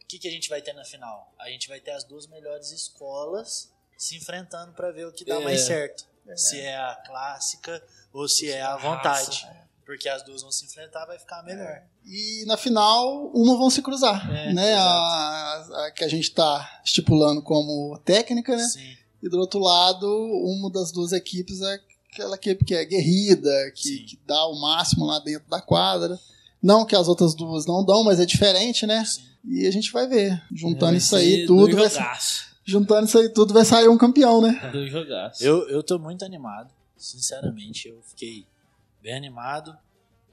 o 0.03 0.07
que, 0.07 0.21
que 0.21 0.29
a 0.29 0.31
gente 0.31 0.49
vai 0.49 0.63
ter 0.63 0.73
na 0.73 0.85
final? 0.85 1.35
A 1.37 1.51
gente 1.51 1.67
vai 1.69 1.81
ter 1.81 1.91
as 1.91 2.05
duas 2.05 2.29
melhores 2.29 2.71
escolas 2.71 3.69
se 3.99 4.17
enfrentando 4.17 4.73
para 4.73 4.93
ver 4.93 5.07
o 5.09 5.13
que 5.13 5.25
dá 5.25 5.35
É. 5.41 5.45
mais 5.45 5.63
certo. 5.63 6.07
Se 6.37 6.61
é 6.61 6.77
a 6.77 6.95
clássica 7.07 7.83
ou 8.13 8.29
se 8.29 8.51
é 8.51 8.63
a 8.63 8.77
vontade. 8.77 9.47
Porque 9.85 10.09
as 10.09 10.23
duas 10.23 10.43
vão 10.43 10.53
se 10.53 10.65
enfrentar, 10.65 11.05
vai 11.05 11.19
ficar 11.19 11.43
melhor. 11.43 11.83
E 12.05 12.45
na 12.47 12.57
final, 12.57 13.27
uma 13.35 13.57
vão 13.57 13.69
se 13.69 13.83
cruzar, 13.83 14.31
É, 14.33 14.53
né? 14.53 14.75
A, 14.75 15.87
a 15.87 15.91
que 15.91 16.05
a 16.05 16.09
gente 16.09 16.25
está 16.25 16.81
estipulando 16.85 17.43
como 17.43 17.99
técnica, 18.05 18.57
né? 18.57 18.65
Sim. 18.69 18.97
E 19.23 19.29
do 19.29 19.39
outro 19.39 19.59
lado, 19.59 20.07
uma 20.45 20.71
das 20.71 20.93
duas 20.93 21.13
equipes 21.13 21.61
é 21.61 21.81
aquela 22.13 22.37
equipe 22.37 22.65
que 22.65 22.75
é 22.75 22.85
guerrida, 22.85 23.53
que, 23.75 23.99
que 24.05 24.21
dá 24.27 24.47
o 24.47 24.61
máximo 24.61 25.07
lá 25.07 25.19
dentro 25.19 25.49
da 25.49 25.61
quadra. 25.61 26.19
Não 26.63 26.85
que 26.85 26.95
as 26.95 27.09
outras 27.09 27.35
duas 27.35 27.67
não 27.67 27.85
dão, 27.85 28.05
mas 28.05 28.21
é 28.21 28.27
diferente, 28.27 28.87
né? 28.87 29.05
sim. 29.05 29.23
E 29.45 29.67
a 29.67 29.71
gente 29.71 29.91
vai 29.91 30.07
ver. 30.07 30.41
Juntando 30.55 30.93
Vai 30.93 30.97
isso 30.97 31.17
aí 31.17 31.41
ser 31.41 31.47
tudo, 31.47 31.77
vai, 31.77 31.89
jogaço. 31.89 32.45
Juntando 32.71 33.07
isso 33.07 33.19
aí 33.19 33.29
tudo, 33.29 33.53
vai 33.53 33.65
sair 33.65 33.89
um 33.89 33.99
campeão, 33.99 34.41
né? 34.41 34.59
Dois 34.73 34.91
jogaços. 34.91 35.41
Eu, 35.43 35.69
eu 35.69 35.83
tô 35.83 35.99
muito 35.99 36.25
animado. 36.25 36.73
Sinceramente, 36.97 37.89
eu 37.89 38.01
fiquei 38.03 38.47
bem 39.03 39.15
animado. 39.15 39.77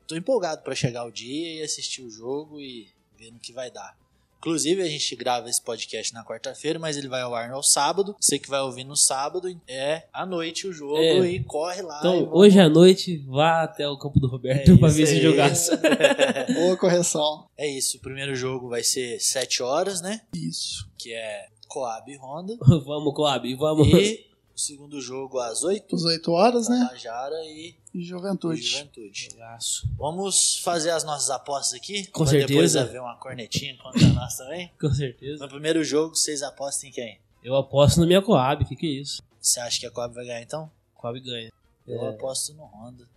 Tô 0.07 0.15
empolgado 0.15 0.61
para 0.61 0.75
chegar 0.75 1.05
o 1.05 1.11
dia 1.11 1.55
e 1.59 1.61
assistir 1.63 2.01
o 2.01 2.09
jogo 2.09 2.59
e 2.59 2.87
ver 3.17 3.31
no 3.31 3.39
que 3.39 3.51
vai 3.51 3.71
dar. 3.71 3.95
Inclusive, 4.37 4.81
a 4.83 4.87
gente 4.87 5.15
grava 5.15 5.49
esse 5.49 5.61
podcast 5.61 6.13
na 6.13 6.23
quarta-feira, 6.23 6.77
mas 6.77 6.95
ele 6.95 7.07
vai 7.07 7.21
ao 7.21 7.33
ar 7.33 7.49
no 7.49 7.63
sábado. 7.63 8.15
Você 8.21 8.37
que 8.37 8.47
vai 8.47 8.59
ouvir 8.61 8.83
no 8.83 8.95
sábado, 8.95 9.49
é 9.67 10.03
à 10.13 10.25
noite 10.27 10.67
o 10.67 10.71
jogo 10.71 10.95
É. 10.97 11.19
e 11.27 11.43
corre 11.43 11.81
lá. 11.81 11.97
Então, 11.99 12.19
vamos- 12.19 12.29
hoje 12.33 12.59
à 12.59 12.69
noite, 12.69 13.17
vá 13.27 13.63
até 13.63 13.87
o 13.89 13.97
campo 13.97 14.19
do 14.19 14.27
Roberto 14.27 14.71
É 14.71 14.77
pra 14.77 14.89
ver 14.89 15.03
esse 15.03 15.19
jogaço. 15.19 15.71
Boa 16.53 16.77
correção. 16.77 17.47
É 17.57 17.67
isso, 17.67 17.97
o 17.97 17.99
primeiro 18.01 18.35
jogo 18.35 18.69
vai 18.69 18.83
ser 18.83 19.19
7 19.19 19.63
horas, 19.63 20.01
né? 20.01 20.21
Isso. 20.33 20.87
Que 20.99 21.13
é 21.13 21.47
Coab 21.67 22.11
e 22.11 22.17
Honda. 22.17 22.57
vamos, 22.85 23.13
Coab, 23.13 23.55
vamos. 23.55 23.87
E 23.87 24.25
o 24.55 24.59
segundo 24.59 24.99
jogo 24.99 25.39
às 25.39 25.63
8, 25.63 25.95
Às 25.95 26.03
8 26.03 26.31
horas, 26.31 26.67
né? 26.67 26.79
Tabajara 26.87 27.35
e 27.45 27.75
E 27.93 27.99
e 27.99 28.03
Juventude. 28.03 28.61
Juventude. 28.61 29.29
Jogaço. 29.31 29.87
Vamos 29.97 30.57
fazer 30.59 30.89
as 30.91 31.03
nossas 31.03 31.29
apostas 31.29 31.73
aqui? 31.79 32.07
Com 32.07 32.23
pra 32.23 32.31
depois 32.33 32.71
certeza. 32.71 32.81
haver 32.81 33.01
uma 33.01 33.15
cornetinha 33.17 33.77
contra 33.77 34.07
nós 34.09 34.35
também. 34.35 34.71
Com 34.81 34.89
certeza. 34.93 35.43
No 35.43 35.49
primeiro 35.49 35.83
jogo, 35.83 36.15
vocês 36.15 36.41
apostam 36.41 36.89
em 36.89 36.91
quem? 36.93 37.19
Eu 37.43 37.55
aposto 37.55 37.99
na 37.99 38.07
minha 38.07 38.21
Coab, 38.21 38.65
que 38.65 38.75
que 38.75 38.85
é 38.87 39.01
isso? 39.01 39.21
Você 39.39 39.59
acha 39.59 39.79
que 39.79 39.85
a 39.85 39.91
Coab 39.91 40.13
vai 40.13 40.25
ganhar 40.25 40.41
então? 40.41 40.69
Coab 40.95 41.19
ganha. 41.19 41.51
Eu 41.87 42.05
É. 42.05 42.09
aposto 42.09 42.53
no 42.53 42.63
Honda. 42.65 43.07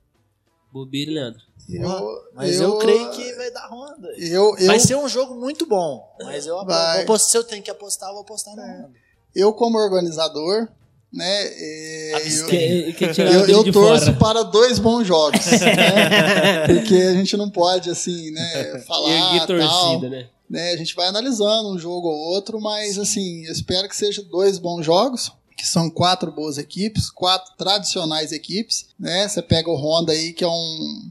Bobeira 0.72 1.10
e 1.10 1.14
Leandro. 1.14 1.40
Eu, 1.68 2.22
Mas 2.34 2.60
eu, 2.60 2.78
creio 2.78 3.10
que 3.10 3.32
vai 3.34 3.50
dar 3.52 3.68
Honda. 3.68 4.08
Eu, 4.16 4.56
eu, 4.58 4.66
Vai 4.66 4.80
ser 4.80 4.96
um 4.96 5.08
jogo 5.08 5.34
muito 5.34 5.66
bom. 5.66 6.04
Mas 6.22 6.46
eu 6.46 6.58
aposto, 6.58 6.76
Vai. 6.76 6.94
vou 6.96 7.02
apostar- 7.04 7.30
se 7.30 7.36
eu 7.36 7.44
tenho 7.44 7.62
que 7.62 7.70
apostar, 7.70 8.08
eu 8.08 8.14
vou 8.14 8.22
apostar 8.22 8.56
no 8.56 8.62
Honda. 8.62 8.90
eu 9.34 9.52
como 9.52 9.78
organizador, 9.78 10.68
né? 11.12 11.42
é, 11.46 12.22
eu, 12.26 12.46
que 12.94 13.12
tirar 13.12 13.32
eu, 13.32 13.46
eu 13.46 13.72
torço 13.72 14.06
fora. 14.06 14.16
para 14.16 14.42
dois 14.42 14.78
bons 14.78 15.06
jogos, 15.06 15.44
né? 15.60 16.66
Porque 16.66 16.94
a 16.94 17.12
gente 17.14 17.36
não 17.36 17.50
pode, 17.50 17.90
assim, 17.90 18.30
né, 18.32 18.78
falar 18.86 19.38
tal, 19.38 19.46
torcida, 19.46 20.08
né? 20.08 20.28
né? 20.48 20.72
A 20.72 20.76
gente 20.76 20.94
vai 20.94 21.06
analisando 21.06 21.70
um 21.70 21.78
jogo 21.78 22.08
ou 22.08 22.32
outro, 22.32 22.60
mas, 22.60 22.98
assim, 22.98 23.44
eu 23.46 23.52
espero 23.52 23.88
que 23.88 23.96
sejam 23.96 24.24
dois 24.24 24.58
bons 24.58 24.84
jogos, 24.84 25.32
que 25.60 25.66
são 25.66 25.90
quatro 25.90 26.32
boas 26.32 26.56
equipes, 26.56 27.10
quatro 27.10 27.52
tradicionais 27.54 28.32
equipes, 28.32 28.86
né? 28.98 29.28
Você 29.28 29.42
pega 29.42 29.68
o 29.68 29.76
Honda 29.76 30.12
aí, 30.12 30.32
que 30.32 30.42
é 30.42 30.48
um... 30.48 31.10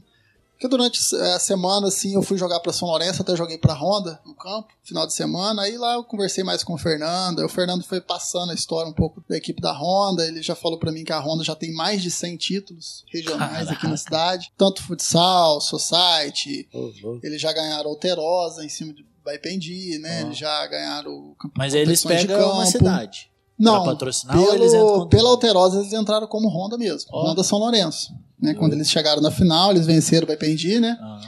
Que 0.58 0.66
durante 0.68 0.98
a 1.14 1.38
semana, 1.38 1.86
assim, 1.86 2.14
eu 2.14 2.22
fui 2.22 2.36
jogar 2.36 2.60
para 2.60 2.72
São 2.72 2.88
Lourenço, 2.88 3.22
até 3.22 3.34
joguei 3.34 3.56
para 3.56 3.72
Honda 3.72 4.20
no 4.26 4.34
campo, 4.34 4.68
final 4.82 5.06
de 5.06 5.14
semana. 5.14 5.62
Aí 5.62 5.78
lá 5.78 5.94
eu 5.94 6.04
conversei 6.04 6.44
mais 6.44 6.62
com 6.62 6.74
o 6.74 6.78
Fernando. 6.78 7.38
aí 7.38 7.44
O 7.46 7.48
Fernando 7.48 7.82
foi 7.82 7.98
passando 7.98 8.50
a 8.50 8.54
história 8.54 8.90
um 8.90 8.92
pouco 8.92 9.24
da 9.26 9.38
equipe 9.38 9.62
da 9.62 9.72
Honda. 9.72 10.26
Ele 10.26 10.42
já 10.42 10.54
falou 10.54 10.78
para 10.78 10.92
mim 10.92 11.02
que 11.02 11.12
a 11.12 11.20
Honda 11.20 11.44
já 11.44 11.54
tem 11.54 11.72
mais 11.72 12.02
de 12.02 12.10
100 12.10 12.36
títulos 12.36 13.04
regionais 13.10 13.68
aqui 13.68 13.86
na 13.86 13.96
cidade, 13.96 14.52
tanto 14.58 14.82
futsal, 14.82 15.62
society. 15.62 16.68
Eles 17.22 17.40
já 17.40 17.52
ganharam 17.52 17.88
Alterosa 17.88 18.62
em 18.62 18.68
cima 18.68 18.92
de 18.92 19.06
Baipendi, 19.24 19.98
né? 19.98 20.18
Ah. 20.18 20.20
Eles 20.22 20.36
já 20.36 20.66
ganharam 20.66 21.10
o 21.10 21.34
campeonato 21.36 21.58
Mas 21.58 21.74
aí 21.74 21.80
eles 21.80 22.04
pegam 22.04 22.52
uma 22.52 22.66
cidade. 22.66 23.29
Não, 23.60 23.84
patrocinar 23.84 24.38
ou 24.38 24.54
eles 24.54 24.72
entram 24.72 24.86
pelo, 24.86 25.02
com 25.02 25.08
pela? 25.08 25.28
Alterosa 25.30 25.80
eles 25.80 25.92
entraram 25.92 26.26
como 26.26 26.48
Honda 26.48 26.78
mesmo. 26.78 27.10
Ó. 27.12 27.30
Honda 27.30 27.42
São 27.44 27.58
Lourenço. 27.58 28.12
Né? 28.40 28.54
Quando 28.54 28.72
eles 28.72 28.90
chegaram 28.90 29.20
na 29.20 29.30
final, 29.30 29.70
eles 29.70 29.86
venceram 29.86 30.24
o 30.24 30.26
Baipendi, 30.26 30.80
né? 30.80 30.96
Ah, 31.00 31.20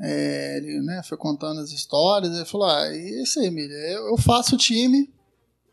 É, 0.00 0.56
ele 0.58 0.80
né, 0.80 1.02
foi 1.04 1.16
contando 1.18 1.60
as 1.60 1.70
histórias. 1.70 2.34
Ele 2.34 2.44
falou: 2.44 2.66
Ah, 2.66 2.86
é 2.88 3.22
isso 3.22 3.38
aí, 3.40 3.46
Emília. 3.46 3.74
Eu, 3.74 4.08
eu 4.08 4.16
faço 4.18 4.54
o 4.54 4.58
time 4.58 5.12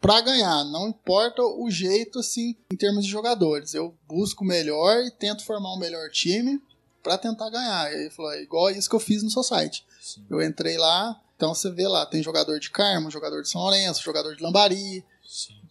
pra 0.02 0.20
ganhar. 0.22 0.64
Não 0.66 0.90
importa 0.90 1.42
o 1.42 1.70
jeito, 1.72 2.20
assim, 2.20 2.56
em 2.72 2.76
termos 2.76 3.06
de 3.06 3.12
jogadores. 3.12 3.74
Eu 3.74 3.96
busco 4.08 4.44
o 4.44 4.48
melhor 4.48 5.04
e 5.04 5.12
tento 5.12 5.46
formar 5.46 5.74
um 5.74 5.80
melhor 5.80 6.10
time 6.10 6.62
pra 7.02 7.18
tentar 7.18 7.50
ganhar. 7.50 7.92
E 7.92 7.96
ele 7.96 8.10
falou: 8.10 8.32
é 8.34 8.42
igual 8.42 8.70
isso 8.70 8.90
que 8.90 8.96
eu 8.96 9.00
fiz 9.00 9.24
no 9.24 9.30
Society. 9.30 9.86
sim. 10.02 10.26
Eu 10.30 10.42
entrei 10.44 10.78
lá, 10.78 11.18
então 11.36 11.54
você 11.54 11.70
vê 11.72 11.88
lá, 11.88 12.06
tem 12.06 12.22
jogador 12.22 12.60
de 12.60 12.70
Carmo, 12.72 13.10
jogador 13.12 13.42
de 13.42 13.50
São 13.50 13.62
Lourenço, 13.62 14.04
jogador 14.04 14.36
de 14.36 14.44
Lambari. 14.44 15.04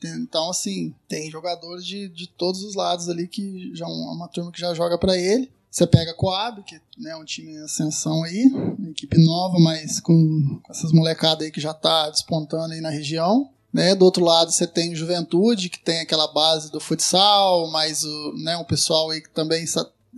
Então, 0.08 0.50
assim, 0.50 0.94
tem 1.08 1.30
jogadores 1.30 1.84
de, 1.84 2.08
de 2.08 2.26
todos 2.26 2.62
os 2.62 2.74
lados 2.74 3.08
ali 3.08 3.28
que 3.28 3.74
já 3.74 3.86
é 3.86 3.88
uma 3.88 4.28
turma 4.28 4.52
que 4.52 4.60
já 4.60 4.74
joga 4.74 4.98
pra 4.98 5.16
ele. 5.16 5.50
Você 5.70 5.86
pega 5.86 6.10
a 6.10 6.14
Coab, 6.14 6.62
que 6.64 6.78
né, 6.98 7.12
é 7.12 7.16
um 7.16 7.24
time 7.24 7.52
em 7.52 7.62
ascensão 7.62 8.22
aí, 8.24 8.44
uma 8.78 8.90
equipe 8.90 9.16
nova, 9.24 9.58
mas 9.58 10.00
com, 10.00 10.60
com 10.62 10.70
essas 10.70 10.92
molecadas 10.92 11.46
aí 11.46 11.50
que 11.50 11.62
já 11.62 11.72
tá 11.72 12.10
despontando 12.10 12.74
aí 12.74 12.80
na 12.82 12.90
região. 12.90 13.50
Né? 13.72 13.94
Do 13.94 14.04
outro 14.04 14.22
lado 14.22 14.52
você 14.52 14.66
tem 14.66 14.92
o 14.92 14.96
Juventude, 14.96 15.70
que 15.70 15.78
tem 15.78 16.00
aquela 16.00 16.28
base 16.28 16.70
do 16.70 16.78
futsal, 16.78 17.70
mas 17.70 18.04
o, 18.04 18.34
né, 18.44 18.54
um 18.58 18.64
pessoal 18.64 19.10
aí 19.10 19.22
que 19.22 19.30
também 19.30 19.64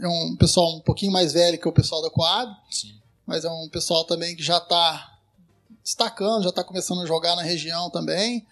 é 0.00 0.08
um 0.08 0.34
pessoal 0.34 0.76
um 0.76 0.80
pouquinho 0.80 1.12
mais 1.12 1.32
velho 1.32 1.56
que 1.56 1.68
o 1.68 1.72
pessoal 1.72 2.02
da 2.02 2.10
Coab, 2.10 2.52
sim. 2.68 2.96
mas 3.24 3.44
é 3.44 3.48
um 3.48 3.68
pessoal 3.68 4.04
também 4.04 4.34
que 4.34 4.42
já 4.42 4.58
tá 4.58 5.18
destacando, 5.84 6.42
já 6.42 6.50
tá 6.50 6.64
começando 6.64 7.02
a 7.02 7.06
jogar 7.06 7.36
na 7.36 7.42
região 7.42 7.90
também. 7.90 8.44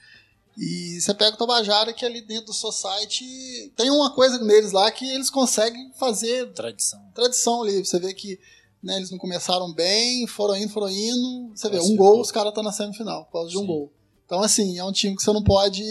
E 0.57 1.01
você 1.01 1.15
pega 1.15 1.35
o 1.35 1.39
Tabajara, 1.39 1.93
que 1.93 2.05
ali 2.05 2.21
dentro 2.21 2.47
do 2.47 2.53
Society 2.53 3.73
tem 3.77 3.91
uma 3.91 4.11
coisa 4.15 4.39
neles 4.39 4.73
lá 4.73 4.91
que 4.91 5.09
eles 5.09 5.31
conseguem 5.31 5.91
fazer 5.99 6.53
Tradição. 6.53 7.01
tradição 7.15 7.63
ali. 7.63 7.85
Você 7.85 7.99
vê 7.99 8.13
que 8.13 8.39
né, 8.83 8.97
eles 8.97 9.11
não 9.11 9.19
começaram 9.19 9.73
bem, 9.73 10.27
foram 10.27 10.57
indo, 10.57 10.73
foram 10.73 10.91
indo. 10.91 11.53
Você 11.55 11.71
vê, 11.71 11.79
um 11.81 11.97
gol, 11.97 12.21
os 12.21 12.33
caras 12.33 12.51
estão 12.51 12.65
na 12.65 12.73
semifinal, 12.73 13.25
por 13.27 13.33
causa 13.33 13.51
de 13.51 13.59
um 13.59 13.65
gol. 13.65 13.93
Então, 14.27 14.43
assim, 14.43 14.79
é 14.79 14.85
um 14.85 14.93
time 14.93 15.17
que 15.17 15.23
você 15.23 15.33
não 15.33 15.43
pode. 15.43 15.83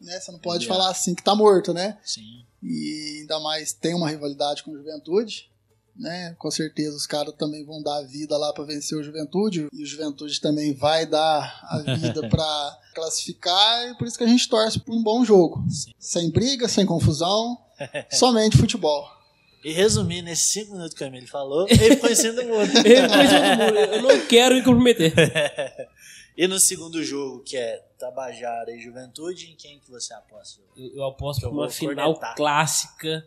Né, 0.00 0.20
você 0.20 0.32
não 0.32 0.38
pode 0.38 0.66
falar 0.66 0.90
assim 0.90 1.14
que 1.14 1.22
tá 1.22 1.34
morto, 1.34 1.72
né? 1.72 1.98
Sim. 2.04 2.44
E 2.62 3.18
ainda 3.20 3.38
mais 3.40 3.72
tem 3.72 3.94
uma 3.94 4.08
rivalidade 4.08 4.62
com 4.62 4.72
o 4.72 4.76
Juventude. 4.76 5.50
Né? 5.96 6.34
Com 6.38 6.50
certeza 6.50 6.96
os 6.96 7.06
caras 7.06 7.34
também 7.38 7.64
vão 7.64 7.82
dar 7.82 7.98
a 7.98 8.02
vida 8.02 8.36
lá 8.36 8.52
para 8.52 8.64
vencer 8.64 8.98
o 8.98 9.02
Juventude. 9.02 9.68
E 9.72 9.82
o 9.82 9.86
Juventude 9.86 10.40
também 10.40 10.74
vai 10.74 11.06
dar 11.06 11.60
a 11.62 11.78
vida 11.96 12.26
para 12.28 12.78
classificar. 12.94 13.90
E 13.90 13.94
por 13.96 14.06
isso 14.06 14.18
que 14.18 14.24
a 14.24 14.28
gente 14.28 14.48
torce 14.48 14.80
por 14.80 14.94
um 14.94 15.02
bom 15.02 15.24
jogo. 15.24 15.64
Sim. 15.68 15.92
Sem 15.98 16.30
briga, 16.30 16.68
sem 16.68 16.84
confusão. 16.84 17.58
somente 18.10 18.56
futebol. 18.56 19.08
E 19.64 19.72
resumindo, 19.72 20.24
nesses 20.24 20.50
cinco 20.52 20.72
minutos 20.72 20.94
que 20.94 21.02
o 21.02 21.06
Emílio 21.06 21.28
falou, 21.28 21.66
ele 21.68 21.96
foi 21.96 22.14
sendo 22.14 22.44
mundo. 22.44 22.70
Ele. 22.84 23.96
Eu 23.96 24.02
não 24.02 24.26
quero 24.26 24.56
me 24.56 24.62
comprometer. 24.62 25.14
E 26.36 26.46
no 26.46 26.58
segundo 26.60 27.02
jogo, 27.02 27.42
que 27.42 27.56
é 27.56 27.82
Tabajara 27.98 28.70
e 28.72 28.80
Juventude, 28.80 29.50
em 29.50 29.56
quem 29.56 29.78
que 29.78 29.90
você 29.90 30.12
aposta? 30.12 30.60
Eu, 30.76 30.96
eu 30.96 31.04
aposto 31.04 31.40
por 31.40 31.50
uma 31.50 31.70
final 31.70 32.12
cornetar. 32.12 32.34
clássica 32.34 33.26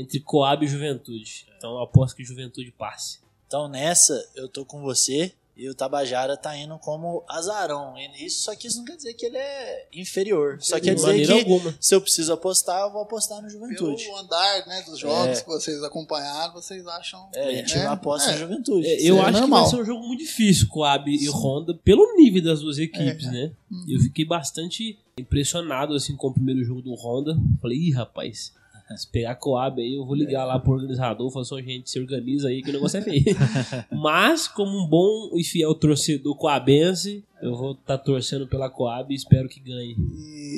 entre 0.00 0.20
Coab 0.20 0.64
e 0.64 0.68
Juventude. 0.68 1.46
Então 1.56 1.72
eu 1.72 1.80
aposto 1.80 2.16
que 2.16 2.24
Juventude 2.24 2.72
passe. 2.72 3.18
Então 3.46 3.68
nessa, 3.68 4.14
eu 4.34 4.48
tô 4.48 4.64
com 4.64 4.82
você 4.82 5.32
e 5.56 5.70
o 5.70 5.74
Tabajara 5.74 6.36
tá 6.36 6.54
indo 6.54 6.76
como 6.78 7.24
azarão. 7.26 7.94
E 7.96 8.26
isso, 8.26 8.42
só 8.42 8.54
que 8.54 8.66
isso 8.68 8.76
não 8.76 8.84
quer 8.84 8.96
dizer 8.96 9.14
que 9.14 9.24
ele 9.24 9.38
é 9.38 9.88
inferior. 9.94 10.58
Só 10.60 10.74
quer 10.78 10.90
De 10.90 10.96
dizer 10.96 11.06
maneira 11.06 11.32
que 11.32 11.38
alguma. 11.40 11.74
se 11.80 11.94
eu 11.94 12.00
preciso 12.02 12.30
apostar, 12.30 12.78
eu 12.82 12.92
vou 12.92 13.00
apostar 13.00 13.40
no 13.40 13.48
Juventude. 13.48 14.04
Pelo 14.04 14.16
andar 14.18 14.66
né, 14.66 14.82
dos 14.82 14.98
jogos 14.98 15.38
É. 15.38 15.40
que 15.40 15.46
vocês 15.48 15.82
acompanharam, 15.82 16.52
vocês 16.52 16.86
acham. 16.86 17.26
É, 17.34 17.48
a 17.48 17.52
gente 17.54 17.74
né? 17.74 17.86
aposta 17.86 18.32
no 18.32 18.36
É. 18.36 18.38
Juventude. 18.40 18.86
É, 18.86 19.00
eu 19.02 19.16
é 19.16 19.20
acho 19.20 19.32
que 19.32 19.40
normal. 19.40 19.60
vai 19.62 19.70
ser 19.70 19.76
um 19.80 19.84
jogo 19.86 20.06
muito 20.06 20.20
difícil, 20.20 20.68
Coab 20.68 21.10
e 21.10 21.26
Honda, 21.30 21.72
pelo 21.82 22.14
nível 22.16 22.42
das 22.42 22.60
duas 22.60 22.76
equipes, 22.76 23.26
É. 23.26 23.30
né? 23.30 23.52
Eu 23.88 23.98
fiquei 24.00 24.26
bastante 24.26 24.98
impressionado 25.18 25.94
assim 25.94 26.14
com 26.16 26.26
o 26.28 26.34
primeiro 26.34 26.62
jogo 26.64 26.82
do 26.82 26.92
Honda. 26.94 27.34
Falei, 27.62 27.78
ih, 27.78 27.92
rapaz, 27.92 28.52
se 28.96 29.06
pegar 29.08 29.34
Coab 29.36 29.80
aí, 29.80 29.94
eu 29.96 30.04
vou 30.04 30.14
ligar 30.14 30.44
lá 30.44 30.58
pro 30.58 30.72
organizador, 30.72 31.30
falar 31.30 31.42
assim, 31.42 31.54
"Ô, 31.54 31.62
gente, 31.62 31.90
se 31.90 31.98
organiza 31.98 32.48
aí 32.48 32.62
que 32.62 32.70
o 32.70 32.72
negócio 32.72 32.98
é 32.98 33.02
feio. 33.02 33.24
Mas, 33.90 34.46
como 34.46 34.70
um 34.78 34.86
bom 34.86 35.30
e 35.34 35.42
fiel 35.42 35.74
torcedor 35.74 36.36
coabense, 36.36 37.24
eu 37.42 37.54
vou 37.54 37.72
estar 37.72 37.98
torcendo 37.98 38.46
pela 38.46 38.70
Coab 38.70 39.12
e 39.12 39.16
espero 39.16 39.48
que 39.48 39.60
ganhe. 39.60 39.94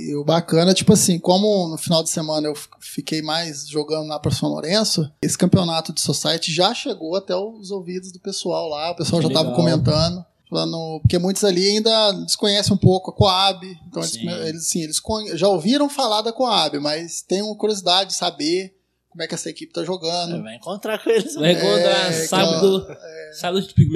E 0.08 0.14
o 0.14 0.24
bacana, 0.24 0.72
tipo 0.72 0.92
assim, 0.92 1.18
como 1.18 1.68
no 1.68 1.76
final 1.76 2.02
de 2.02 2.10
semana 2.10 2.46
eu 2.46 2.54
fiquei 2.78 3.20
mais 3.20 3.68
jogando 3.68 4.08
lá 4.08 4.18
para 4.18 4.30
São 4.30 4.48
Lourenço, 4.48 5.10
esse 5.20 5.36
campeonato 5.36 5.92
de 5.92 6.00
Society 6.00 6.52
já 6.52 6.72
chegou 6.74 7.16
até 7.16 7.34
os 7.34 7.70
ouvidos 7.70 8.12
do 8.12 8.20
pessoal 8.20 8.68
lá, 8.68 8.92
o 8.92 8.96
pessoal 8.96 9.20
Que 9.20 9.28
já 9.28 9.34
tava 9.34 9.50
legal. 9.50 9.56
comentando. 9.56 10.24
Falando, 10.48 11.00
porque 11.02 11.18
muitos 11.18 11.44
ali 11.44 11.68
ainda 11.68 12.12
desconhecem 12.24 12.72
um 12.72 12.78
pouco 12.78 13.10
a 13.10 13.14
Coab, 13.14 13.66
então 13.86 14.02
eles, 14.02 14.12
Sim. 14.12 14.28
eles, 14.28 14.66
assim, 14.66 14.82
eles 14.82 15.02
já 15.38 15.48
ouviram 15.48 15.88
falar 15.90 16.22
da 16.22 16.32
Coab, 16.32 16.78
mas 16.78 17.20
têm 17.20 17.42
uma 17.42 17.54
curiosidade 17.54 18.10
de 18.10 18.16
saber 18.16 18.74
como 19.10 19.22
é 19.22 19.26
que 19.26 19.34
essa 19.34 19.50
equipe 19.50 19.72
tá 19.72 19.84
jogando. 19.84 20.42
Vai 20.42 20.56
encontrar 20.56 21.02
com 21.02 21.10
eles. 21.10 21.34
Vai 21.34 21.52
encontrar 21.52 22.10
É, 22.10 22.12
sábado. 22.26 22.86
Sábado 22.86 22.98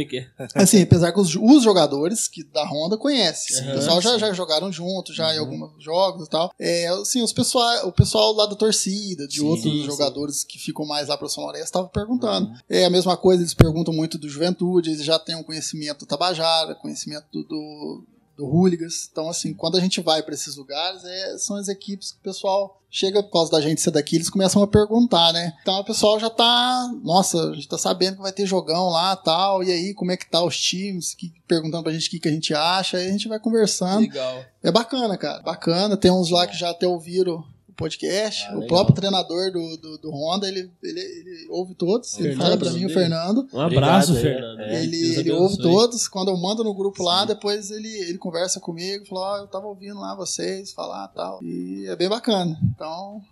é 0.03 0.05
que 0.05 0.19
é. 0.19 0.27
Assim, 0.55 0.83
apesar 0.83 1.13
que 1.13 1.21
os, 1.21 1.35
os 1.37 1.63
jogadores 1.63 2.29
que 2.29 2.43
da 2.45 2.65
Honda 2.65 2.97
conhecem. 2.97 3.57
Sim, 3.57 3.71
o 3.71 3.75
pessoal 3.75 4.01
já, 4.01 4.19
já 4.19 4.33
jogaram 4.33 4.73
junto, 4.73 5.13
já 5.13 5.35
em 5.35 5.39
Uhum. 5.39 5.65
alguns 5.65 5.83
jogos 5.83 6.27
e 6.27 6.31
tal. 6.31 6.53
É, 6.59 6.89
assim, 6.89 7.23
os 7.23 7.33
pessoal, 7.33 7.87
o 7.89 7.93
pessoal 7.93 8.33
lá 8.33 8.47
da 8.47 8.55
torcida, 8.55 9.27
de 9.27 9.41
Sim, 9.41 9.47
outros 9.47 9.73
sim. 9.73 9.85
jogadores 9.85 10.45
que 10.45 10.59
ficam 10.59 10.85
mais 10.87 11.09
lá 11.09 11.17
para 11.17 11.29
São 11.29 11.45
Lourenço, 11.45 11.65
estavam 11.65 11.89
perguntando. 11.89 12.49
Uhum. 12.49 12.57
É 12.69 12.85
a 12.85 12.91
mesma 12.91 13.17
coisa, 13.17 13.43
eles 13.43 13.55
perguntam 13.55 13.93
muito 13.95 14.19
do 14.19 14.29
Juventude, 14.29 14.91
eles 14.91 15.05
já 15.05 15.19
têm 15.19 15.35
um 15.37 15.43
conhecimento 15.43 16.01
do 16.01 16.07
Tabajara, 16.07 16.75
conhecimento 16.75 17.27
do, 17.33 17.43
do, 17.45 18.05
do 18.37 18.47
Hooligans. 18.47 19.09
Então, 19.11 19.29
assim, 19.29 19.53
quando 19.53 19.77
a 19.77 19.81
gente 19.81 20.01
vai 20.01 20.23
para 20.23 20.35
esses 20.35 20.57
lugares, 20.57 21.05
é, 21.05 21.39
são 21.39 21.57
as 21.57 21.69
equipes 21.69 22.13
que 22.13 22.19
o 22.19 22.23
pessoal 22.23 22.83
chega 22.91 23.23
por 23.23 23.31
causa 23.31 23.51
da 23.51 23.61
gente 23.61 23.81
ser 23.81 23.91
daqui, 23.91 24.17
eles 24.17 24.29
começam 24.29 24.63
a 24.63 24.67
perguntar, 24.67 25.33
né? 25.33 25.55
Então 25.63 25.81
o 25.81 25.85
pessoal 25.85 26.21
já 26.21 26.29
tá, 26.29 26.93
nossa, 27.03 27.51
a 27.51 27.55
gente 27.55 27.67
tá 27.67 27.79
sabendo 27.79 28.17
que 28.17 28.23
vai 28.23 28.33
ter 28.33 28.45
jogão 28.45 28.91
lá 28.91 29.17
tal, 29.17 29.65
e 29.65 29.73
aí 29.73 29.95
como 29.95 30.13
é 30.13 30.17
que 30.17 30.29
tá 30.29 30.45
os 30.45 30.61
times, 30.61 31.15
que, 31.15 31.33
perguntando 31.49 31.85
pra 31.85 31.93
gente 31.93 32.09
o 32.09 32.11
que, 32.11 32.21
que 32.21 32.29
a 32.29 32.33
gente 32.33 32.53
acha, 32.53 32.99
aí 32.99 33.09
a 33.09 33.11
gente 33.11 33.29
vai 33.29 33.41
conversando. 33.41 34.01
Legal. 34.01 34.45
É 34.63 34.71
bacana, 34.71 35.17
cara, 35.17 35.41
bacana. 35.41 35.97
Tem 35.97 36.11
uns 36.11 36.29
lá 36.29 36.47
que 36.47 36.57
já 36.57 36.69
até 36.69 36.87
ouviram 36.87 37.43
o 37.73 37.75
podcast. 37.75 38.45
Ah, 38.47 38.53
o 38.53 38.61
legal. 38.61 38.69
próprio 38.69 38.95
treinador 38.95 39.51
do, 39.51 39.77
do, 39.79 39.99
do 39.99 40.11
Honda, 40.11 40.47
ele, 40.47 40.71
ele, 40.83 41.01
ele 41.01 41.47
ouve 41.51 41.75
todos. 41.75 42.17
Ele 42.19 42.29
Fernando, 42.29 42.47
fala 42.47 42.59
pra 42.59 42.71
mim, 42.71 42.85
o. 42.85 42.91
Fernando. 42.91 43.49
Um 43.53 43.61
abraço, 43.61 44.13
Obrigado. 44.13 44.35
Fernando. 44.35 44.61
É. 44.61 44.83
Ele, 44.83 45.17
ele 45.17 45.31
ouve 45.33 45.57
todos. 45.59 46.07
Quando 46.07 46.29
eu 46.29 46.37
mando 46.37 46.63
no 46.63 46.75
grupo 46.75 47.03
lá, 47.03 47.23
Sim. 47.23 47.27
depois 47.29 47.71
ele, 47.71 47.89
ele 47.89 48.19
conversa 48.19 48.61
comigo, 48.61 49.07
falou: 49.07 49.25
Ó, 49.25 49.39
eu 49.39 49.47
tava 49.47 49.67
ouvindo 49.67 49.99
lá 49.99 50.15
vocês 50.15 50.73
falar 50.73 51.09
tal. 51.09 51.43
E 51.43 51.87
é 51.89 51.97
bem 51.97 52.09
bacana. 52.09 52.59
Então, 52.75 53.23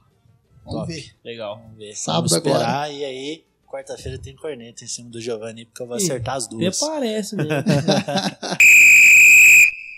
vamos 0.65 0.81
Top. 0.81 0.93
ver. 0.93 1.15
Legal. 1.25 1.61
Vamos 1.63 1.77
ver. 1.77 1.95
Sábado 1.95 2.29
Vamos 2.29 2.47
esperar. 2.47 2.93
E 2.93 3.05
aí, 3.05 3.45
quarta-feira 3.69 4.19
tem 4.19 4.35
corneta 4.35 4.83
em 4.85 4.89
cima 4.89 5.11
do 5.11 5.21
Giovanni, 5.21 5.67
porque 5.67 5.83
eu 5.83 5.87
vou 5.87 5.97
acertar 5.97 6.37
as 6.37 6.47
Até 6.47 6.57
duas. 6.57 6.79
parece, 6.79 7.37
né? 7.37 7.45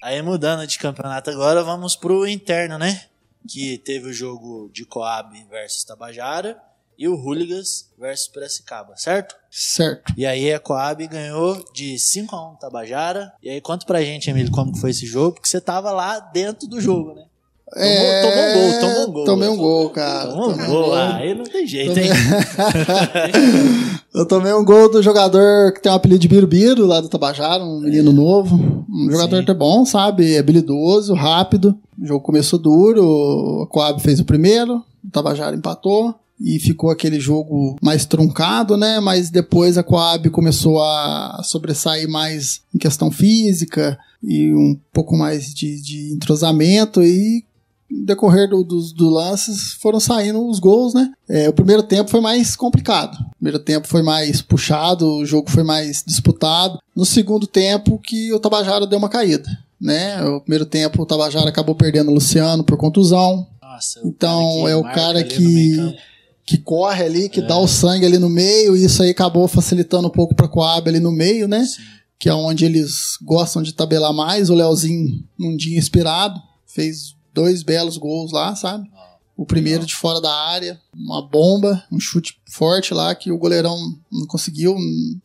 Aí 0.02 0.20
mudando 0.20 0.66
de 0.66 0.78
campeonato 0.80 1.30
agora, 1.30 1.62
vamos 1.62 1.94
pro 1.94 2.26
interno, 2.26 2.76
né? 2.76 3.04
Que 3.48 3.78
teve 3.78 4.08
o 4.08 4.12
jogo 4.12 4.70
de 4.72 4.84
Coab 4.84 5.32
versus 5.50 5.84
Tabajara 5.84 6.60
e 6.98 7.08
o 7.08 7.16
Hooligans 7.16 7.90
versus 7.98 8.28
Piracicaba, 8.28 8.96
certo? 8.96 9.34
Certo. 9.50 10.12
E 10.16 10.24
aí 10.24 10.52
a 10.52 10.60
Coab 10.60 11.06
ganhou 11.08 11.64
de 11.72 11.98
5 11.98 12.36
a 12.36 12.52
1 12.52 12.56
Tabajara. 12.56 13.32
E 13.42 13.50
aí 13.50 13.60
conta 13.60 13.84
pra 13.84 14.02
gente, 14.02 14.30
Emílio, 14.30 14.52
como 14.52 14.72
que 14.72 14.80
foi 14.80 14.90
esse 14.90 15.06
jogo, 15.06 15.34
porque 15.34 15.48
você 15.48 15.60
tava 15.60 15.90
lá 15.90 16.20
dentro 16.20 16.68
do 16.68 16.80
jogo, 16.80 17.14
né? 17.14 17.26
É, 17.74 18.22
tomou 18.22 18.44
um 18.44 18.52
gol, 18.52 18.80
tomou 18.80 19.08
um 19.08 19.12
gol. 19.12 19.24
Tomei 19.24 19.48
um 19.48 19.56
gol, 19.56 19.90
cara. 19.90 20.28
Tomou 20.30 20.50
um 20.50 20.52
Tomei 20.52 20.66
gol, 20.66 20.94
aí 20.94 21.34
não 21.34 21.44
tem 21.44 21.66
jeito, 21.66 21.94
Tomei- 21.94 22.08
hein? 22.08 22.12
Eu 24.14 24.26
tomei 24.26 24.52
um 24.52 24.64
gol 24.64 24.90
do 24.90 25.02
jogador 25.02 25.72
que 25.72 25.80
tem 25.80 25.90
o 25.90 25.94
apelido 25.94 26.20
de 26.20 26.28
Birubiru, 26.28 26.84
lá 26.86 27.00
do 27.00 27.08
Tabajara, 27.08 27.64
um 27.64 27.80
menino 27.80 28.12
novo. 28.12 28.84
Um 28.90 29.10
jogador 29.10 29.36
Sim. 29.36 29.42
até 29.42 29.54
bom, 29.54 29.84
sabe? 29.86 30.34
É 30.34 30.38
habilidoso, 30.38 31.14
rápido. 31.14 31.74
O 31.98 32.06
jogo 32.06 32.20
começou 32.24 32.58
duro, 32.58 33.62
a 33.62 33.66
Coab 33.72 34.02
fez 34.02 34.20
o 34.20 34.24
primeiro, 34.24 34.82
o 35.04 35.10
Tabajara 35.10 35.56
empatou. 35.56 36.14
E 36.44 36.58
ficou 36.58 36.90
aquele 36.90 37.20
jogo 37.20 37.76
mais 37.80 38.04
truncado, 38.04 38.76
né? 38.76 38.98
Mas 38.98 39.30
depois 39.30 39.78
a 39.78 39.82
Coab 39.82 40.28
começou 40.30 40.82
a 40.82 41.40
sobressair 41.44 42.08
mais 42.08 42.62
em 42.74 42.78
questão 42.78 43.12
física 43.12 43.96
e 44.22 44.52
um 44.52 44.76
pouco 44.92 45.16
mais 45.16 45.54
de, 45.54 45.80
de 45.80 46.12
entrosamento. 46.12 47.00
E 47.00 47.44
decorrer 48.04 48.48
do- 48.48 48.64
dos 48.64 48.92
do 48.92 49.08
lances 49.10 49.74
foram 49.80 50.00
saindo 50.00 50.46
os 50.48 50.58
gols, 50.58 50.94
né? 50.94 51.10
É, 51.28 51.48
o 51.48 51.52
primeiro 51.52 51.82
tempo 51.82 52.10
foi 52.10 52.20
mais 52.20 52.56
complicado. 52.56 53.14
O 53.14 53.36
primeiro 53.36 53.58
tempo 53.58 53.86
foi 53.88 54.02
mais 54.02 54.40
puxado, 54.42 55.06
o 55.18 55.24
jogo 55.26 55.50
foi 55.50 55.62
mais 55.62 56.02
disputado. 56.06 56.78
No 56.96 57.04
segundo 57.04 57.46
tempo 57.46 57.98
que 57.98 58.32
o 58.32 58.38
Tabajara 58.40 58.86
deu 58.86 58.98
uma 58.98 59.08
caída, 59.08 59.48
né? 59.80 60.22
O 60.24 60.40
primeiro 60.40 60.64
tempo 60.66 61.02
o 61.02 61.06
Tabajara 61.06 61.48
acabou 61.48 61.74
perdendo 61.74 62.10
o 62.10 62.14
Luciano 62.14 62.64
por 62.64 62.76
contusão. 62.76 63.46
Nossa, 63.60 64.00
Então, 64.04 64.68
é 64.68 64.76
o 64.76 64.82
cara 64.82 65.22
que-. 65.24 65.96
Que 66.44 66.58
corre 66.58 67.04
ali, 67.04 67.28
que 67.28 67.40
dá 67.40 67.56
o 67.56 67.68
sangue 67.68 68.04
ali 68.04 68.18
no 68.18 68.28
meio, 68.28 68.76
e 68.76 68.84
isso 68.84 69.00
aí 69.02 69.10
acabou 69.10 69.46
facilitando 69.46 70.08
um 70.08 70.10
pouco 70.10 70.34
pra 70.34 70.48
Coab 70.48 70.88
ali 70.88 70.98
no 70.98 71.12
meio, 71.12 71.46
né? 71.46 71.64
Sim. 71.64 71.80
que 72.18 72.28
é 72.28 72.34
onde 72.34 72.64
eles 72.64 73.16
gostam 73.22 73.62
de 73.62 73.72
tabelar 73.72 74.12
mais. 74.12 74.48
O 74.50 74.54
Leozinho, 74.54 75.24
num 75.38 75.56
dia 75.56 75.76
inspirado, 75.78 76.38
fez 76.66 77.14
dois 77.32 77.62
belos 77.62 77.96
gols 77.96 78.32
lá, 78.32 78.54
sabe? 78.54 78.90
O 79.36 79.46
primeiro 79.46 79.86
de 79.86 79.94
fora 79.94 80.20
da 80.20 80.32
área, 80.32 80.80
uma 80.94 81.26
bomba, 81.26 81.84
um 81.90 81.98
chute 81.98 82.38
forte 82.50 82.92
lá 82.92 83.14
que 83.14 83.32
o 83.32 83.38
goleirão 83.38 83.76
não 84.10 84.26
conseguiu 84.26 84.76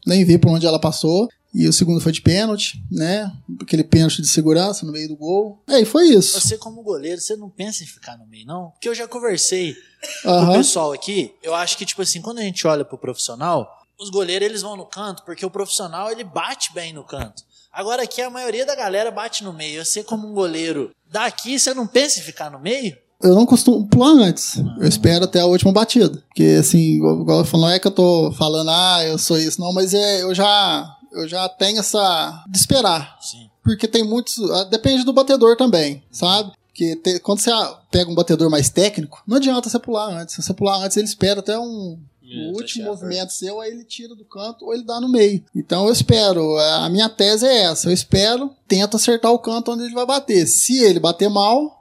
nem 0.05 0.23
ver 0.23 0.39
por 0.39 0.49
onde 0.49 0.65
ela 0.65 0.79
passou. 0.79 1.27
E 1.53 1.67
o 1.67 1.73
segundo 1.73 1.99
foi 1.99 2.11
de 2.11 2.21
pênalti, 2.21 2.83
né? 2.91 3.31
Aquele 3.61 3.83
pênalti 3.83 4.21
de 4.21 4.27
segurança 4.27 4.85
no 4.85 4.91
meio 4.91 5.07
do 5.07 5.15
gol. 5.15 5.61
É, 5.67 5.79
e 5.81 5.85
foi 5.85 6.05
isso. 6.09 6.39
Você, 6.39 6.57
como 6.57 6.83
goleiro, 6.83 7.19
você 7.19 7.35
não 7.35 7.49
pensa 7.49 7.83
em 7.83 7.87
ficar 7.87 8.17
no 8.17 8.27
meio, 8.27 8.45
não? 8.45 8.69
Porque 8.71 8.87
eu 8.87 8.93
já 8.93 9.07
conversei 9.07 9.75
com 10.23 10.29
o 10.29 10.53
pessoal 10.53 10.93
aqui. 10.93 11.33
Eu 11.41 11.55
acho 11.55 11.77
que, 11.77 11.85
tipo 11.85 12.01
assim, 12.01 12.21
quando 12.21 12.39
a 12.39 12.43
gente 12.43 12.67
olha 12.67 12.85
pro 12.85 12.97
profissional, 12.97 13.67
os 13.99 14.09
goleiros 14.09 14.47
eles 14.47 14.61
vão 14.61 14.77
no 14.77 14.85
canto, 14.85 15.23
porque 15.25 15.45
o 15.45 15.49
profissional 15.49 16.11
ele 16.11 16.23
bate 16.23 16.73
bem 16.73 16.93
no 16.93 17.03
canto. 17.03 17.43
Agora 17.71 18.03
aqui 18.03 18.21
a 18.21 18.29
maioria 18.29 18.65
da 18.65 18.75
galera 18.75 19.09
bate 19.09 19.43
no 19.43 19.53
meio. 19.53 19.83
Você, 19.83 20.03
como 20.03 20.27
um 20.27 20.33
goleiro 20.33 20.91
daqui, 21.11 21.57
você 21.59 21.73
não 21.73 21.87
pensa 21.87 22.19
em 22.19 22.23
ficar 22.23 22.49
no 22.51 22.59
meio? 22.59 22.95
Eu 23.21 23.33
não 23.33 23.45
costumo 23.47 23.87
pular 23.87 24.11
antes. 24.11 24.57
Eu 24.79 24.87
espero 24.87 25.25
até 25.25 25.39
a 25.39 25.45
última 25.45 25.71
batida. 25.71 26.23
Porque, 26.27 26.57
assim, 26.59 26.97
igual 26.97 27.21
igual 27.21 27.39
eu 27.39 27.45
falo, 27.45 27.63
não 27.63 27.71
é 27.71 27.79
que 27.79 27.87
eu 27.87 27.91
tô 27.91 28.31
falando, 28.33 28.69
ah, 28.69 29.03
eu 29.05 29.17
sou 29.17 29.37
isso, 29.39 29.59
não, 29.59 29.73
mas 29.73 29.93
é, 29.93 30.21
eu 30.21 30.35
já. 30.35 30.93
Eu 31.11 31.27
já 31.27 31.49
tenho 31.49 31.79
essa. 31.79 32.43
de 32.47 32.57
esperar. 32.57 33.17
Sim. 33.21 33.49
Porque 33.63 33.87
tem 33.87 34.03
muitos. 34.03 34.37
ah, 34.51 34.65
Depende 34.65 35.03
do 35.03 35.13
batedor 35.13 35.55
também, 35.57 36.03
sabe? 36.11 36.51
Porque 36.67 36.95
te- 36.97 37.19
quando 37.21 37.39
você 37.39 37.49
ah, 37.49 37.79
pega 37.89 38.11
um 38.11 38.13
batedor 38.15 38.51
mais 38.51 38.69
técnico, 38.69 39.23
não 39.25 39.37
adianta 39.37 39.67
você 39.67 39.79
pular 39.79 40.09
antes. 40.09 40.35
Se 40.35 40.43
você 40.43 40.53
pular 40.53 40.77
antes, 40.77 40.95
ele 40.95 41.07
espera 41.07 41.39
até 41.39 41.57
um. 41.57 41.97
É, 42.29 42.49
o 42.49 42.53
último 42.53 42.85
certo. 42.85 42.87
movimento 42.87 43.31
seu, 43.31 43.59
aí 43.61 43.71
ele 43.71 43.83
tira 43.83 44.13
do 44.15 44.25
canto 44.25 44.65
ou 44.65 44.73
ele 44.73 44.83
dá 44.83 44.99
no 44.99 45.07
meio. 45.07 45.43
Então 45.55 45.85
eu 45.85 45.93
espero. 45.93 46.57
A 46.57 46.89
minha 46.89 47.09
tese 47.09 47.45
é 47.45 47.63
essa. 47.63 47.87
Eu 47.89 47.93
espero, 47.93 48.51
tento 48.67 48.97
acertar 48.97 49.31
o 49.31 49.39
canto 49.39 49.71
onde 49.71 49.83
ele 49.83 49.93
vai 49.93 50.05
bater. 50.05 50.45
Se 50.45 50.79
ele 50.79 50.99
bater 50.99 51.29
mal, 51.29 51.77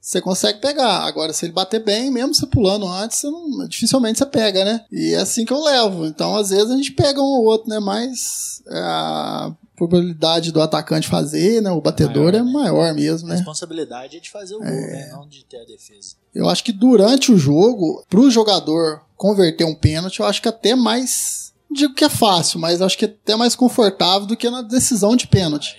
você 0.00 0.20
consegue 0.20 0.60
pegar. 0.60 1.00
Agora, 1.02 1.32
se 1.32 1.44
ele 1.44 1.52
bater 1.52 1.84
bem, 1.84 2.10
mesmo 2.10 2.34
você 2.34 2.46
pulando 2.46 2.86
antes, 2.86 3.18
você 3.18 3.30
não, 3.30 3.68
dificilmente 3.68 4.18
você 4.18 4.26
pega, 4.26 4.64
né? 4.64 4.84
E 4.90 5.12
é 5.12 5.18
assim 5.18 5.44
que 5.44 5.52
eu 5.52 5.62
levo. 5.62 6.06
Então, 6.06 6.34
às 6.34 6.50
vezes, 6.50 6.70
a 6.70 6.76
gente 6.76 6.92
pega 6.92 7.20
um 7.20 7.24
ou 7.24 7.44
outro, 7.44 7.68
né? 7.68 7.78
Mas 7.78 8.62
é, 8.66 8.78
a 8.78 9.52
probabilidade 9.76 10.50
do 10.50 10.62
atacante 10.62 11.06
fazer, 11.06 11.60
né? 11.60 11.70
O 11.70 11.80
batedor 11.80 12.32
Maior, 12.32 12.34
é 12.34 12.42
né? 12.42 12.52
maior 12.52 12.94
mesmo, 12.94 13.28
A 13.28 13.30
né? 13.30 13.36
responsabilidade 13.36 14.16
é 14.16 14.20
de 14.20 14.30
fazer 14.30 14.56
o 14.56 14.60
gol, 14.60 14.66
né? 14.66 15.10
Não 15.12 15.28
de 15.28 15.44
ter 15.44 15.58
a 15.58 15.64
defesa. 15.64 16.16
Eu 16.38 16.48
acho 16.48 16.62
que 16.64 16.72
durante 16.72 17.32
o 17.32 17.36
jogo, 17.36 18.04
pro 18.08 18.30
jogador 18.30 19.00
converter 19.16 19.64
um 19.64 19.74
pênalti, 19.74 20.20
eu 20.20 20.26
acho 20.26 20.40
que 20.40 20.48
até 20.48 20.74
mais. 20.76 21.52
Digo 21.70 21.94
que 21.94 22.04
é 22.04 22.08
fácil, 22.08 22.58
mas 22.60 22.80
acho 22.80 22.96
que 22.96 23.04
é 23.04 23.08
até 23.08 23.34
mais 23.36 23.54
confortável 23.54 24.26
do 24.26 24.36
que 24.36 24.48
na 24.48 24.62
decisão 24.62 25.16
de 25.16 25.26
pênalti. 25.26 25.76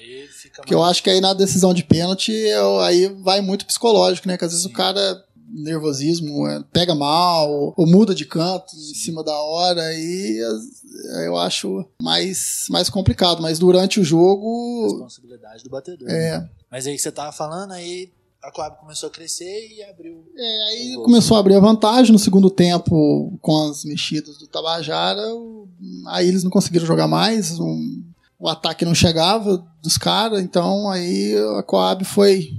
Porque 0.57 0.73
eu 0.75 0.83
acho 0.83 1.01
que 1.01 1.09
aí 1.09 1.21
na 1.21 1.33
decisão 1.33 1.73
de 1.73 1.83
pênalti, 1.83 2.31
eu- 2.33 2.79
aí 2.81 3.07
vai 3.23 3.39
muito 3.41 3.65
psicológico, 3.65 4.27
né? 4.27 4.37
Que 4.37 4.43
às 4.45 4.51
vezes 4.51 4.65
o 4.65 4.69
cara, 4.73 5.23
nervosismo, 5.51 6.45
é, 6.47 6.61
pega 6.73 6.93
mal, 6.93 7.49
ou, 7.49 7.73
ou 7.77 7.87
muda 7.87 8.13
de 8.13 8.25
canto 8.25 8.75
em 8.75 8.93
cima 8.93 9.23
da 9.23 9.33
hora, 9.35 9.81
aí 9.81 10.37
eu 11.25 11.37
acho 11.37 11.85
mais, 12.01 12.65
mais 12.69 12.89
complicado. 12.89 13.41
Mas 13.41 13.57
durante 13.57 13.99
o 13.99 14.03
jogo, 14.03 14.83
responsabilidade 14.83 15.63
do 15.63 15.69
batedor. 15.69 16.07
né? 16.07 16.27
é, 16.35 16.49
Mas 16.69 16.85
aí 16.85 16.95
que 16.95 17.01
você 17.01 17.11
tava 17.11 17.31
falando, 17.31 17.71
aí 17.71 18.11
a 18.41 18.51
Coab 18.51 18.77
começou 18.79 19.07
a 19.07 19.11
crescer 19.11 19.67
e 19.75 19.83
abriu. 19.83 20.23
É, 20.35 20.63
aí 20.69 20.95
começou 21.03 21.35
a 21.37 21.39
abrir 21.41 21.55
a 21.55 21.59
vantagem 21.59 22.11
no 22.11 22.19
segundo 22.19 22.49
tempo 22.49 23.37
com 23.41 23.69
as 23.69 23.83
mexidas 23.83 24.37
do 24.37 24.47
Tabajara. 24.47 25.21
Aí 26.07 26.27
eles 26.27 26.43
não 26.43 26.51
conseguiram 26.51 26.85
jogar 26.85 27.07
mais, 27.07 27.59
um- 27.59 28.01
o 28.39 28.47
ataque 28.47 28.85
não 28.85 28.95
chegava 28.95 29.65
dos 29.83 29.97
caras, 29.97 30.41
então 30.41 30.89
aí 30.89 31.35
a 31.57 31.63
Coab 31.63 32.05
foi 32.05 32.53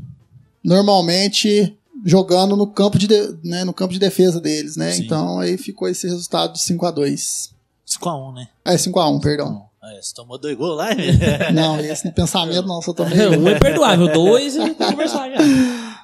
normalmente 0.62 1.76
jogando 2.04 2.56
no 2.56 2.66
campo 2.66 2.98
de, 2.98 3.06
de- 3.06 3.38
né, 3.44 3.64
no 3.64 3.72
campo 3.74 3.92
de 3.92 3.98
defesa 3.98 4.40
deles, 4.40 4.76
né? 4.76 4.92
Sim. 4.92 5.04
Então 5.04 5.38
aí 5.40 5.56
ficou 5.58 5.88
esse 5.88 6.06
resultado 6.06 6.52
de 6.54 6.60
5 6.62 6.86
a 6.86 6.90
2 6.90 7.50
5x1, 7.86 8.34
né? 8.34 8.48
É, 8.64 8.76
5 8.78 8.98
a 9.00 9.08
1 9.08 9.20
perdão. 9.20 9.64
É, 9.82 10.02
você 10.02 10.14
tomou 10.14 10.36
dois 10.36 10.54
gols 10.56 10.76
lá, 10.76 10.94
né? 10.94 11.52
Não, 11.54 11.80
esse 11.80 12.04
no 12.04 12.12
pensamento 12.12 12.66
não, 12.66 12.82
só 12.82 12.92
tomei. 12.92 13.18
Um 13.28 13.48
é 13.48 13.58
perdoável, 13.58 14.12
dois 14.12 14.54
que 14.54 14.74
conversar 14.76 15.30
já. 15.30 15.38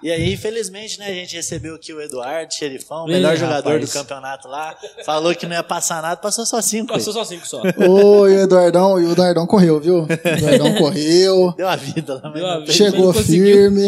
E 0.02 0.10
aí, 0.10 0.32
infelizmente, 0.32 0.98
né, 0.98 1.06
a 1.08 1.14
gente 1.14 1.34
recebeu 1.36 1.74
aqui 1.74 1.92
o 1.92 2.00
Eduardo, 2.00 2.52
xerifão, 2.52 3.04
o 3.04 3.08
melhor 3.08 3.34
Ih, 3.34 3.38
jogador 3.38 3.70
rapaz. 3.72 3.88
do 3.88 3.92
campeonato 3.92 4.48
lá. 4.48 4.76
Falou 5.04 5.34
que 5.34 5.46
não 5.46 5.54
ia 5.54 5.62
passar 5.62 6.02
nada, 6.02 6.16
passou 6.20 6.44
só 6.46 6.60
cinco. 6.60 6.92
Passou 6.92 7.12
só 7.12 7.24
cinco 7.24 7.46
só. 7.46 7.62
Ô, 7.88 8.28
e 8.28 8.36
o 8.36 8.40
Eduardão, 8.40 9.00
e 9.00 9.04
o 9.06 9.12
Eduardão 9.12 9.46
correu, 9.46 9.80
viu? 9.80 10.02
O 10.04 10.08
Eduardão 10.12 10.74
correu. 10.78 11.52
Deu 11.56 11.68
a 11.68 11.76
vida 11.76 12.14
lá, 12.14 12.20
mas 12.24 12.34
Deu 12.34 12.46
a 12.46 12.54
não 12.54 12.60
vida. 12.60 12.72
Chegou 12.72 13.12
Mas 13.14 13.26
firme, 13.26 13.86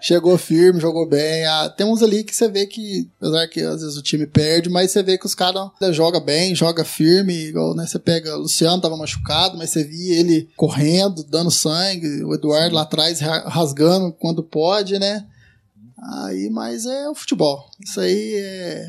chegou 0.00 0.36
firme, 0.38 0.80
jogou 0.80 1.08
bem. 1.08 1.44
Ah, 1.46 1.68
tem 1.68 1.86
uns 1.86 2.02
ali 2.02 2.24
que 2.24 2.34
você 2.34 2.48
vê 2.48 2.66
que, 2.66 3.08
apesar 3.20 3.46
que 3.48 3.60
às 3.60 3.80
vezes 3.82 3.96
o 3.96 4.02
time 4.02 4.26
perde, 4.26 4.68
mas 4.68 4.90
você 4.90 5.02
vê 5.02 5.16
que 5.18 5.26
os 5.26 5.34
caras 5.34 5.68
jogam 5.92 6.20
bem, 6.20 6.54
joga 6.54 6.84
firme, 6.84 7.32
igual, 7.48 7.74
né? 7.74 7.86
Você 7.86 7.98
pega, 7.98 8.36
o 8.36 8.40
Luciano 8.42 8.80
tava 8.80 8.96
machucado, 8.96 9.56
mas 9.56 9.70
você 9.70 9.84
via 9.84 10.18
ele 10.18 10.48
correndo, 10.56 11.24
dando 11.24 11.50
sangue, 11.50 12.22
o 12.24 12.34
Eduardo 12.34 12.74
lá 12.74 12.82
atrás 12.82 13.20
ra- 13.20 13.48
rasgando 13.48 14.12
quando 14.12 14.42
pode, 14.42 14.98
né? 14.98 15.11
Aí, 16.02 16.50
mas 16.50 16.84
é 16.84 17.08
o 17.08 17.14
futebol. 17.14 17.70
Isso 17.80 18.00
aí 18.00 18.34
é... 18.34 18.88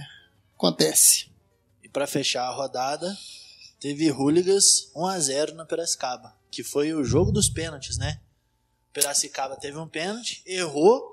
acontece. 0.55 1.29
E 1.83 1.89
pra 1.89 2.07
fechar 2.07 2.47
a 2.47 2.51
rodada, 2.51 3.15
teve 3.79 4.11
Hooligans 4.11 4.91
1x0 4.95 5.51
na 5.51 5.65
Piracicaba, 5.65 6.35
que 6.49 6.63
foi 6.63 6.93
o 6.93 7.03
jogo 7.03 7.31
dos 7.31 7.49
pênaltis, 7.49 7.97
né? 7.97 8.19
Piracicaba 8.91 9.55
teve 9.55 9.77
um 9.77 9.87
pênalti, 9.87 10.41
errou. 10.45 11.11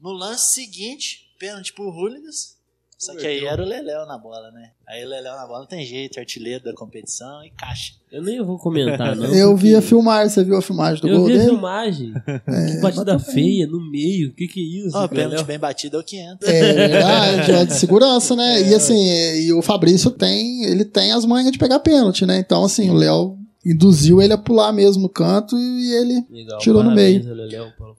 No 0.00 0.10
lance 0.10 0.54
seguinte, 0.54 1.34
pênalti 1.38 1.72
pro 1.72 1.90
Hooligans. 1.90 2.55
Só 2.98 3.14
que 3.14 3.26
aí 3.26 3.44
era 3.44 3.62
o 3.62 3.66
Leléo 3.66 4.06
na 4.06 4.16
bola, 4.16 4.50
né? 4.52 4.70
Aí 4.88 5.04
o 5.04 5.08
Leléo 5.08 5.36
na 5.36 5.46
bola 5.46 5.60
não 5.60 5.66
tem 5.66 5.84
jeito, 5.84 6.18
artilheiro 6.18 6.64
da 6.64 6.72
competição 6.72 7.44
e 7.44 7.50
caixa. 7.50 7.92
Eu 8.10 8.22
nem 8.22 8.42
vou 8.42 8.58
comentar, 8.58 9.14
não. 9.14 9.26
Eu 9.34 9.50
porque 9.50 9.68
vi 9.68 9.76
a 9.76 9.82
filmagem, 9.82 10.30
você 10.30 10.42
viu 10.42 10.56
a 10.56 10.62
filmagem 10.62 11.02
do 11.02 11.08
Eu 11.08 11.18
gol 11.18 11.26
vi 11.26 11.32
a 11.34 11.36
dele? 11.36 11.48
filmagem. 11.50 12.12
que 12.14 12.80
batida 12.80 13.18
feia 13.18 13.66
no 13.66 13.80
meio. 13.90 14.30
O 14.30 14.32
que 14.32 14.48
que 14.48 14.60
é 14.60 14.86
isso? 14.86 14.96
Ó, 14.96 15.00
Leléo? 15.02 15.08
pênalti 15.10 15.44
bem 15.46 15.58
batido 15.58 15.98
é 15.98 16.00
o 16.00 16.04
500. 16.04 16.48
É 16.48 16.72
verdade, 16.72 17.52
é 17.52 17.64
de 17.66 17.74
segurança, 17.74 18.34
né? 18.34 18.62
E 18.70 18.74
assim, 18.74 18.96
e 19.40 19.52
o 19.52 19.60
Fabrício 19.60 20.10
tem, 20.10 20.64
ele 20.64 20.84
tem 20.84 21.12
as 21.12 21.26
manhas 21.26 21.52
de 21.52 21.58
pegar 21.58 21.80
pênalti, 21.80 22.24
né? 22.24 22.38
Então, 22.38 22.64
assim, 22.64 22.88
o 22.88 22.94
Léo 22.94 23.36
induziu 23.72 24.22
ele 24.22 24.32
a 24.32 24.38
pular 24.38 24.72
mesmo 24.72 25.02
no 25.02 25.08
canto 25.08 25.56
e 25.58 25.92
ele. 25.94 26.26
Legal, 26.30 26.58
Tirou 26.58 26.82
no 26.82 26.94
meio. 26.94 27.22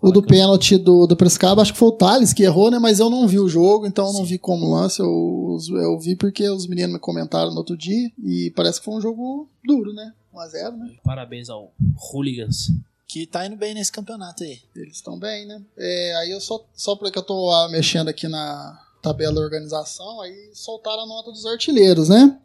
O 0.01 0.11
do 0.11 0.21
pela- 0.21 0.27
pênalti 0.27 0.77
do, 0.77 1.05
do 1.05 1.15
Prescaba, 1.15 1.61
acho 1.61 1.73
que 1.73 1.79
foi 1.79 1.89
o 1.89 1.91
Thales 1.93 2.33
que 2.33 2.43
errou, 2.43 2.71
né? 2.71 2.79
Mas 2.79 2.99
eu 2.99 3.09
não 3.09 3.27
vi 3.27 3.39
o 3.39 3.49
jogo, 3.49 3.85
então 3.85 4.07
eu 4.07 4.13
não 4.13 4.23
vi 4.25 4.37
como 4.37 4.73
lance. 4.73 4.99
Eu, 4.99 5.57
eu 5.81 5.99
vi 5.99 6.15
porque 6.15 6.49
os 6.49 6.67
meninos 6.67 6.93
me 6.93 6.99
comentaram 6.99 7.51
no 7.51 7.57
outro 7.57 7.77
dia 7.77 8.11
e 8.23 8.51
parece 8.55 8.79
que 8.79 8.85
foi 8.85 8.95
um 8.95 9.01
jogo 9.01 9.49
duro, 9.63 9.93
né? 9.93 10.13
1x0, 10.33 10.77
né? 10.77 10.91
Parabéns 11.03 11.49
ao 11.49 11.71
Hooligans. 12.13 12.71
Que 13.07 13.25
tá 13.25 13.45
indo 13.45 13.55
bem 13.55 13.73
nesse 13.73 13.91
campeonato 13.91 14.43
aí. 14.43 14.59
Eles 14.75 14.97
estão 14.97 15.17
bem, 15.17 15.45
né? 15.45 15.61
É, 15.77 16.15
aí 16.17 16.31
eu 16.31 16.39
só, 16.41 16.63
só 16.75 16.95
porque 16.95 17.17
eu 17.17 17.23
tô 17.23 17.49
ah, 17.51 17.69
mexendo 17.69 18.09
aqui 18.09 18.27
na 18.27 18.79
tabela 19.01 19.33
da 19.33 19.41
organização, 19.41 20.19
aí 20.21 20.49
soltaram 20.53 21.03
a 21.03 21.07
nota 21.07 21.31
dos 21.31 21.45
artilheiros, 21.45 22.09
né? 22.09 22.37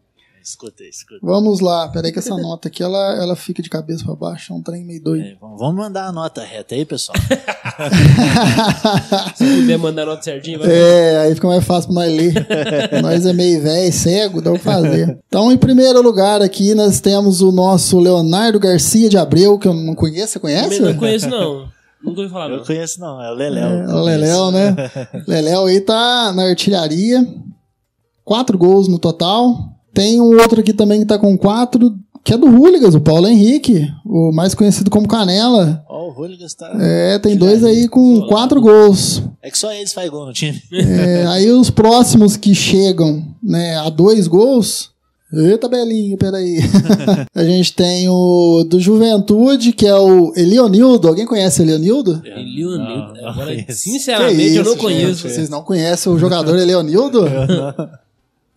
Escuta, 0.45 0.83
escuta. 0.83 1.21
Vamos 1.23 1.61
lá, 1.61 1.87
peraí 1.89 2.11
que 2.11 2.19
essa 2.19 2.37
nota 2.37 2.67
aqui, 2.69 2.83
ela, 2.83 3.15
ela 3.23 3.37
fica 3.37 3.63
de 3.63 3.71
cabeça 3.71 4.05
pra 4.05 4.17
baixo, 4.17 4.53
é 4.53 4.57
um 4.57 4.63
trem 4.63 4.85
meio 4.85 5.01
doido. 5.01 5.25
É, 5.25 5.37
vamos 5.41 5.77
mandar 5.77 6.07
a 6.07 6.13
nota 6.13 6.43
reta 6.43 6.75
aí, 6.75 6.85
pessoal. 6.85 7.17
Se 9.37 9.45
puder 9.45 9.79
mandar 9.79 10.05
nota 10.07 10.23
certinho, 10.23 10.59
vai. 10.59 10.69
É, 10.71 11.19
aí 11.21 11.35
fica 11.35 11.47
mais 11.47 11.65
fácil 11.65 11.93
pra 11.93 12.03
nós 12.03 12.13
ler. 12.13 12.47
nós 13.03 13.25
é 13.27 13.33
meio 13.33 13.63
velho, 13.63 13.93
cego, 13.93 14.43
dá 14.43 14.51
pra 14.51 14.59
fazer. 14.59 15.19
Então, 15.27 15.53
em 15.53 15.57
primeiro 15.57 16.03
lugar 16.03 16.43
aqui, 16.43 16.75
nós 16.75 17.01
temos 17.01 17.41
o 17.41 17.53
nosso 17.53 17.99
Leonardo 18.01 18.59
Garcia 18.59 19.09
de 19.09 19.17
Abreu, 19.17 19.57
que 19.59 19.69
eu 19.69 19.75
não 19.75 19.95
conheço, 19.95 20.33
você 20.33 20.41
conhece? 20.41 20.81
Não 20.81 20.95
conheço, 20.95 21.29
não. 21.29 21.69
Nunca 22.03 22.21
ouvi 22.23 22.33
falar, 22.33 22.51
Eu 22.51 22.57
não. 22.59 22.65
conheço 22.65 22.99
não, 23.01 23.23
é 23.23 23.31
o 23.31 23.35
Leléu. 23.35 23.69
É, 23.69 23.95
o 23.95 24.01
Leléu, 24.03 24.51
né? 24.51 24.75
Leléu 25.27 25.67
aí 25.67 25.81
tá 25.81 26.33
na 26.33 26.49
artilharia. 26.49 27.25
Quatro 28.25 28.59
gols 28.59 28.89
no 28.89 28.99
total. 28.99 29.57
Tem 29.95 30.21
um 30.21 30.39
outro 30.41 30.61
aqui 30.61 30.73
também 30.73 31.01
que 31.01 31.07
tá 31.07 31.19
com 31.19 31.37
quatro, 31.37 31.95
que 32.25 32.33
é 32.33 32.39
do 32.39 32.47
Hooligans, 32.47 32.95
o 32.95 33.01
Paulo 33.01 33.27
Henrique, 33.27 33.87
o 34.07 34.33
mais 34.33 34.55
conhecido 34.55 34.91
como 34.91 35.09
Canela. 35.09 35.85
Ó, 35.89 36.09
o 36.09 36.13
Hooligans 36.13 36.55
tá... 36.55 36.73
É, 36.81 37.19
tem 37.19 37.37
dois 37.37 37.65
aí 37.65 37.89
com 37.89 38.23
quatro 38.29 38.61
gols. 38.61 39.23
É 39.43 39.51
que 39.51 39.59
só 39.59 39.73
eles 39.73 39.93
fazem 39.93 40.11
gol 40.11 40.27
no 40.27 40.33
time. 40.33 40.61
É, 40.73 41.27
aí 41.27 41.51
os 41.51 41.69
próximos 41.69 42.37
que 42.37 42.55
chegam 42.55 43.25
né, 43.43 43.77
a 43.77 43.91
dois 43.91 44.27
gols. 44.29 44.91
Eita, 45.35 45.67
Belinho, 45.67 46.19
peraí. 46.19 46.59
a 47.35 47.43
gente 47.43 47.73
tem 47.73 48.07
o 48.07 48.65
do 48.69 48.79
Juventude, 48.79 49.73
que 49.73 49.87
é 49.87 49.95
o 49.95 50.31
Elionildo. 50.37 51.09
Alguém 51.09 51.25
conhece 51.25 51.63
o 51.63 51.65
Elionildo? 51.65 52.21
Elionildo. 52.23 52.79
Não, 52.79 53.15
não 53.15 53.29
Agora, 53.29 53.65
sinceramente, 53.71 54.57
eu 54.57 54.65
não 54.65 54.73
gente? 54.73 54.81
conheço. 54.83 55.29
Vocês 55.29 55.49
não 55.49 55.63
conhecem 55.63 56.13
o 56.13 56.19
jogador 56.19 56.55
Elionildo? 56.61 57.25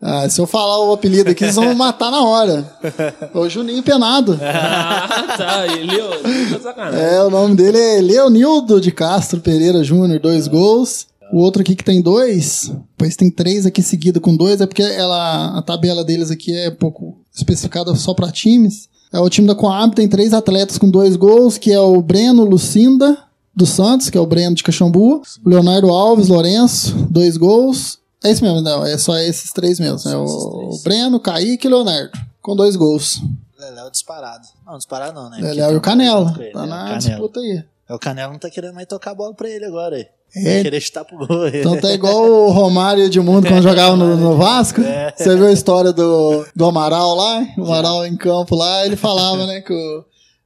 Ah, 0.01 0.29
se 0.29 0.39
eu 0.39 0.45
falar 0.45 0.79
o 0.84 0.93
apelido 0.93 1.29
aqui, 1.29 1.43
eles 1.43 1.55
vão 1.55 1.69
me 1.69 1.75
matar 1.75 2.12
na 2.12 2.21
hora. 2.21 2.69
O 3.34 3.49
Juninho 3.49 3.81
Penado. 3.84 4.39
Ah, 4.41 5.36
tá. 5.38 5.67
Elionildo, 5.67 6.53
tá 6.53 6.60
sacanagem. 6.62 6.99
É, 6.99 7.23
o 7.23 7.29
nome 7.29 7.55
dele 7.55 7.77
é 7.79 8.01
Leonildo 8.01 8.79
de 8.79 8.91
Castro 8.91 9.39
Pereira 9.41 9.84
Júnior, 9.84 10.19
dois 10.19 10.47
gols. 10.47 11.08
O 11.34 11.39
outro 11.39 11.62
aqui 11.62 11.75
que 11.75 11.84
tem 11.84 12.01
dois, 12.01 12.71
pois 12.97 13.15
tem 13.15 13.31
três 13.31 13.65
aqui 13.65 13.81
seguido 13.81 14.21
com 14.21 14.36
dois, 14.36 14.62
é 14.62 14.67
porque 14.67 14.84
ela, 14.84 15.58
a 15.58 15.62
tabela 15.62 16.03
deles 16.03 16.29
aqui 16.29 16.55
é 16.55 16.69
pouco 16.69 17.17
especificada 17.34 17.95
só 17.95 18.13
para 18.13 18.31
times. 18.31 18.88
É 19.12 19.19
o 19.19 19.29
time 19.29 19.47
da 19.47 19.55
Coab 19.55 19.95
tem 19.95 20.08
três 20.08 20.34
atletas 20.34 20.77
com 20.77 20.89
dois 20.89 21.15
gols, 21.15 21.58
que 21.58 21.71
é 21.71 21.79
o 21.79 22.01
Breno 22.01 22.43
Lucinda 22.45 23.17
do 23.55 23.65
Santos, 23.65 24.10
que 24.10 24.17
é 24.17 24.21
o 24.21 24.25
Breno 24.25 24.55
de 24.55 24.63
Caxambu, 24.63 25.21
o 25.43 25.49
Leonardo 25.49 25.89
Alves 25.89 26.27
Lourenço, 26.27 27.08
dois 27.10 27.38
gols. 27.38 27.97
É 28.25 28.31
isso 28.31 28.43
mesmo, 28.43 28.61
não, 28.61 28.85
é 28.85 28.97
só 28.97 29.15
esses 29.17 29.51
três 29.51 29.79
mesmo. 29.79 30.09
É 30.09 30.17
o 30.17 30.25
três. 30.57 30.83
Breno, 30.83 31.19
Kaique 31.19 31.67
e 31.67 31.69
Leonardo, 31.69 32.11
com 32.41 32.55
dois 32.55 32.75
gols. 32.75 33.21
Leléu 33.59 33.89
disparado. 33.89 34.45
Não, 34.65 34.77
disparado 34.77 35.13
não, 35.13 35.29
né? 35.29 35.38
Léo 35.39 35.55
Porque 35.55 35.73
e 35.73 35.77
o 35.77 35.81
Canela, 35.81 36.33
tá 36.33 36.43
é, 36.43 36.51
na 36.67 36.77
Canela. 36.77 36.97
disputa 36.97 37.39
aí. 37.39 37.63
É, 37.89 37.93
O 37.93 37.99
Canela 37.99 38.31
não 38.33 38.39
tá 38.39 38.49
querendo 38.49 38.73
mais 38.73 38.88
tocar 38.88 39.11
a 39.11 39.15
bola 39.15 39.33
pra 39.33 39.49
ele 39.49 39.65
agora 39.65 39.95
aí. 39.95 40.05
É. 40.35 40.63
Querer 40.63 40.81
chutar 40.81 41.05
pro 41.05 41.25
gol. 41.25 41.43
aí. 41.43 41.59
Então 41.61 41.79
tá 41.79 41.93
igual 41.93 42.29
o 42.29 42.51
Romário 42.51 43.01
e 43.03 43.05
Edmundo 43.05 43.47
quando 43.47 43.61
jogavam 43.63 43.95
no, 43.95 44.17
no 44.17 44.35
Vasco. 44.38 44.81
Você 45.15 45.35
viu 45.35 45.47
a 45.47 45.51
história 45.51 45.93
do, 45.93 46.45
do 46.55 46.65
Amaral 46.65 47.15
lá? 47.15 47.45
O 47.57 47.63
Amaral 47.63 48.05
em 48.05 48.17
campo 48.17 48.53
lá, 48.55 48.85
ele 48.85 48.95
falava, 48.97 49.45
né, 49.47 49.61
que 49.61 49.71
o- 49.71 50.03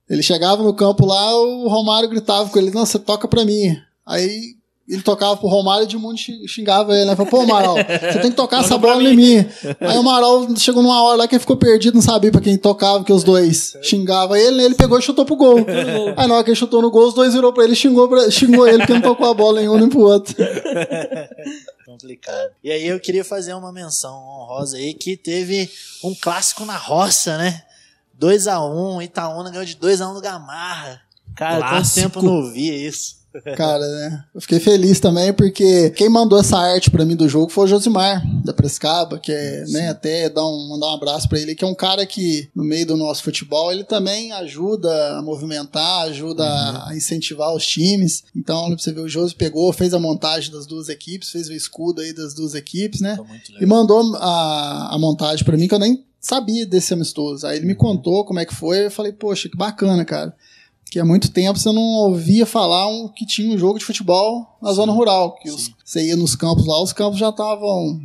ele 0.08 0.22
chegava 0.22 0.62
no 0.62 0.74
campo 0.74 1.06
lá, 1.06 1.36
o 1.40 1.68
Romário 1.70 2.10
gritava 2.10 2.50
com 2.50 2.60
ele, 2.60 2.72
não, 2.72 2.86
você 2.86 3.00
toca 3.00 3.28
pra 3.28 3.46
mim. 3.46 3.76
Aí 4.06 4.56
ele 4.90 5.02
tocava 5.04 5.38
pro 5.38 5.48
Romário 5.48 5.84
e 5.84 5.86
Edmundo 5.86 6.18
xi- 6.18 6.48
xingava 6.48 6.96
ele, 6.96 7.06
né? 7.06 7.16
Falou, 7.16 7.30
pô, 7.30 7.42
Amaral, 7.42 7.76
você 7.76 8.20
tem 8.22 8.32
que 8.32 8.36
tocar 8.38 8.62
essa 8.64 8.78
bola 8.78 9.04
em 9.04 9.16
mim. 9.16 9.38
Aí 9.80 9.96
o 9.96 10.00
Amaral 10.00 10.48
chegou 10.58 10.82
numa 10.82 11.02
hora 11.04 11.18
lá 11.18 11.28
que 11.28 11.36
ele 11.36 11.40
ficou 11.40 11.56
perdido, 11.58 11.94
não 11.96 12.02
sabia 12.02 12.32
pra 12.32 12.42
quem 12.42 12.58
tocava, 12.58 13.04
que 13.04 13.14
os 13.14 13.24
dois 13.24 13.74
xingavam 13.84 14.36
ele, 14.36 14.58
né? 14.58 14.64
ele 14.66 14.76
pegou 14.76 14.98
e 14.98 15.02
chutou 15.02 15.26
pro 15.26 15.36
gol. 15.36 15.58
Aí 16.18 16.28
na 16.28 16.34
hora 16.36 16.44
que 16.44 16.50
ele 16.50 16.56
chutou 16.58 16.82
no 16.82 16.90
gol, 16.90 17.08
os 17.08 17.14
dois 17.14 17.34
virou 17.34 17.54
pra 17.54 17.64
ele 17.64 17.74
e 17.74 17.76
xingou, 17.76 18.08
pra- 18.10 18.32
xingou 18.32 18.68
ele 18.68 18.80
porque 18.80 18.94
não 18.94 19.02
tocou 19.02 19.28
a 19.30 19.34
bola 19.34 19.60
nenhum 19.60 19.78
nem 19.78 19.88
pro 19.90 20.00
outro. 20.02 20.36
Complicado. 21.86 22.52
E 22.64 22.72
aí 22.72 22.88
eu 22.88 23.00
queria 23.00 23.24
fazer 23.24 23.54
uma 23.54 23.72
menção 23.72 24.14
honrosa 24.16 24.78
aí 24.78 24.94
que 24.94 25.18
teve 25.18 25.70
um 26.04 26.14
clássico 26.16 26.66
na 26.66 26.78
roça, 26.78 27.38
né? 27.38 27.64
2x1, 28.20 29.04
Itaúna 29.04 29.50
ganhou 29.50 29.66
de 29.66 29.76
2x1 29.76 30.14
do 30.14 30.22
Gamarra. 30.22 31.02
Cara, 31.36 31.58
quanto 31.60 31.70
Clássico. 31.70 32.02
tempo 32.02 32.20
eu 32.20 32.24
não 32.24 32.34
ouvia 32.42 32.76
isso. 32.76 33.19
Cara, 33.56 33.88
né? 33.88 34.24
Eu 34.34 34.42
fiquei 34.42 34.60
feliz 34.60 35.00
também 35.00 35.32
porque 35.32 35.92
quem 35.92 36.10
mandou 36.10 36.40
essa 36.40 36.58
arte 36.58 36.90
pra 36.90 37.06
mim 37.06 37.16
do 37.16 37.30
jogo 37.30 37.52
foi 37.52 37.66
o 37.66 37.68
Josimar, 37.68 38.24
da 38.44 38.54
Prescaba, 38.54 39.20
que 39.20 39.32
é, 39.32 39.66
né, 39.68 39.90
até 39.90 40.30
dar 40.30 40.46
um, 40.46 40.70
mandar 40.70 40.88
um 40.88 40.96
abraço 40.96 41.30
pra 41.30 41.40
ele, 41.40 41.56
que 41.56 41.64
é 41.64 41.68
um 41.68 41.76
cara 41.76 42.06
que, 42.06 42.50
no 42.56 42.64
meio 42.64 42.88
do 42.88 42.98
nosso 42.98 43.24
futebol, 43.24 43.72
ele 43.72 43.84
também 43.84 44.32
ajuda 44.32 45.18
a 45.18 45.22
movimentar, 45.22 46.04
ajuda 46.08 46.44
a 46.88 46.96
incentivar 46.96 47.54
os 47.54 47.66
times. 47.66 48.24
Então, 48.36 48.68
pra 48.68 48.78
você 48.78 48.92
ver, 48.92 49.02
o 49.02 49.10
Josi 49.10 49.36
pegou, 49.36 49.72
fez 49.72 49.94
a 49.94 50.00
montagem 50.00 50.52
das 50.52 50.66
duas 50.66 50.90
equipes, 50.90 51.30
fez 51.30 51.50
o 51.50 51.54
escudo 51.54 52.02
aí 52.02 52.14
das 52.14 52.34
duas 52.34 52.56
equipes, 52.56 53.02
né? 53.02 53.16
E 53.62 53.66
mandou 53.66 54.16
a, 54.18 54.96
a 54.96 54.98
montagem 54.98 55.46
pra 55.46 55.58
mim, 55.58 55.68
que 55.68 55.74
eu 55.74 55.80
nem 55.80 56.04
sabia 56.20 56.66
desse 56.66 56.94
amistoso. 56.94 57.46
Aí 57.48 57.58
ele 57.58 57.66
me 57.66 57.76
contou 57.76 58.26
como 58.26 58.40
é 58.40 58.46
que 58.46 58.54
foi, 58.54 58.86
eu 58.86 58.92
falei, 58.92 59.14
poxa, 59.14 59.48
que 59.48 59.58
bacana, 59.58 60.04
cara. 60.04 60.36
Que 60.90 61.00
há 61.00 61.06
muito 61.06 61.32
tempo 61.32 61.60
você 61.60 61.72
não 61.72 61.82
ouvia 61.82 62.46
falar 62.46 62.88
um, 62.88 63.08
que 63.08 63.26
tinha 63.26 63.54
um 63.54 63.58
jogo 63.58 63.78
de 63.80 63.86
futebol 63.86 64.46
na 64.62 64.72
zona 64.74 64.92
rural. 64.92 65.36
Que 65.36 65.50
os- 65.50 65.72
você 65.86 66.08
ia 66.08 66.16
nos 66.16 66.36
campos 66.36 66.66
lá, 66.66 66.82
os 66.82 66.94
campos 66.94 67.20
já 67.20 67.30
estavam 67.30 68.00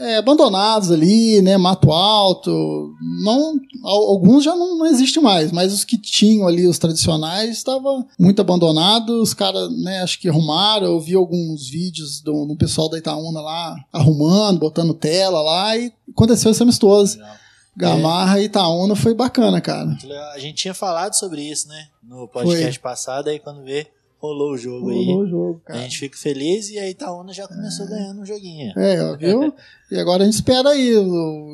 é, 0.00 0.18
abandonados 0.18 0.90
ali, 0.92 1.40
né? 1.40 1.56
Mato 1.56 1.90
alto. 1.90 2.92
Não, 3.24 3.54
al- 3.82 4.08
alguns 4.10 4.44
já 4.44 4.54
não, 4.54 4.76
não 4.78 4.86
existem 4.86 5.22
mais, 5.22 5.50
mas 5.50 5.72
os 5.72 5.82
que 5.82 5.96
tinham 5.96 6.46
ali, 6.46 6.66
os 6.66 6.78
tradicionais, 6.78 7.56
estavam 7.56 8.06
muito 8.18 8.40
abandonados. 8.42 9.18
Os 9.18 9.32
caras, 9.34 9.70
né, 9.82 10.02
acho 10.02 10.20
que 10.20 10.28
arrumaram. 10.28 10.86
Eu 10.86 11.00
vi 11.00 11.14
alguns 11.14 11.68
vídeos 11.70 12.20
do, 12.20 12.44
do 12.44 12.54
pessoal 12.54 12.88
da 12.90 12.98
Itaúna 12.98 13.40
lá 13.40 13.74
arrumando, 13.90 14.58
botando 14.60 14.92
tela 14.92 15.40
lá 15.40 15.76
e 15.76 15.90
aconteceu 16.10 16.50
esse 16.50 16.62
amistoso. 16.62 17.16
Legal. 17.18 17.34
Gamarra 17.78 18.40
e 18.40 18.44
Itaúna 18.44 18.96
foi 18.96 19.14
bacana, 19.14 19.60
cara. 19.60 19.96
A 20.34 20.38
gente 20.38 20.56
tinha 20.56 20.74
falado 20.74 21.14
sobre 21.14 21.42
isso, 21.42 21.68
né? 21.68 21.86
No 22.02 22.26
podcast 22.28 22.78
passado, 22.80 23.28
aí 23.28 23.38
quando 23.38 23.62
vê, 23.62 23.86
rolou 24.18 24.52
o 24.52 24.58
jogo 24.58 24.90
aí. 24.90 25.04
Rolou 25.06 25.22
o 25.22 25.28
jogo, 25.28 25.62
A 25.64 25.68
cara. 25.68 25.80
gente 25.82 25.98
fica 25.98 26.18
feliz 26.18 26.70
e 26.70 26.78
a 26.78 26.88
Itaúna 26.90 27.32
já 27.32 27.46
começou 27.46 27.86
ganhando 27.86 28.20
um 28.20 28.26
joguinho. 28.26 28.72
É, 28.76 29.02
ó, 29.04 29.16
viu? 29.16 29.54
E 29.90 29.96
agora 29.98 30.22
a 30.22 30.26
gente 30.26 30.34
espera 30.34 30.70
aí, 30.70 30.90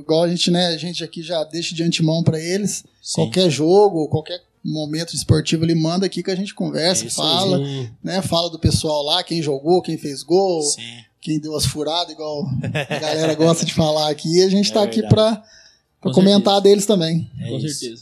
igual 0.00 0.22
a 0.24 0.28
gente, 0.28 0.50
né, 0.50 0.68
a 0.68 0.76
gente 0.78 1.04
aqui 1.04 1.22
já 1.22 1.44
deixa 1.44 1.74
de 1.74 1.82
antemão 1.82 2.22
pra 2.22 2.40
eles, 2.40 2.84
Sim. 3.02 3.22
qualquer 3.22 3.50
jogo, 3.50 4.08
qualquer 4.08 4.40
momento 4.64 5.14
esportivo 5.14 5.62
ele 5.64 5.74
manda 5.74 6.06
aqui 6.06 6.22
que 6.22 6.30
a 6.30 6.34
gente 6.36 6.54
conversa, 6.54 7.04
aí, 7.04 7.10
fala, 7.10 7.58
Sim. 7.58 7.90
né, 8.02 8.22
fala 8.22 8.48
do 8.48 8.58
pessoal 8.58 9.02
lá, 9.02 9.22
quem 9.22 9.42
jogou, 9.42 9.82
quem 9.82 9.98
fez 9.98 10.22
gol, 10.22 10.62
Sim. 10.62 10.80
quem 11.20 11.38
deu 11.38 11.54
as 11.54 11.66
furadas, 11.66 12.12
igual 12.14 12.46
a 12.88 12.98
galera 12.98 13.34
gosta 13.34 13.66
de 13.66 13.74
falar 13.74 14.08
aqui, 14.10 14.38
e 14.38 14.42
a 14.42 14.48
gente 14.48 14.70
É 14.72 14.74
tá 14.74 14.82
aqui 14.82 15.02
verdade. 15.02 15.14
pra, 15.14 15.36
pra 15.36 15.44
Com 16.04 16.12
comentar 16.12 16.60
deles 16.60 16.86
também. 16.86 17.28
É 17.40 17.48
Com 17.48 17.56
isso. 17.58 17.80
certeza. 17.80 18.00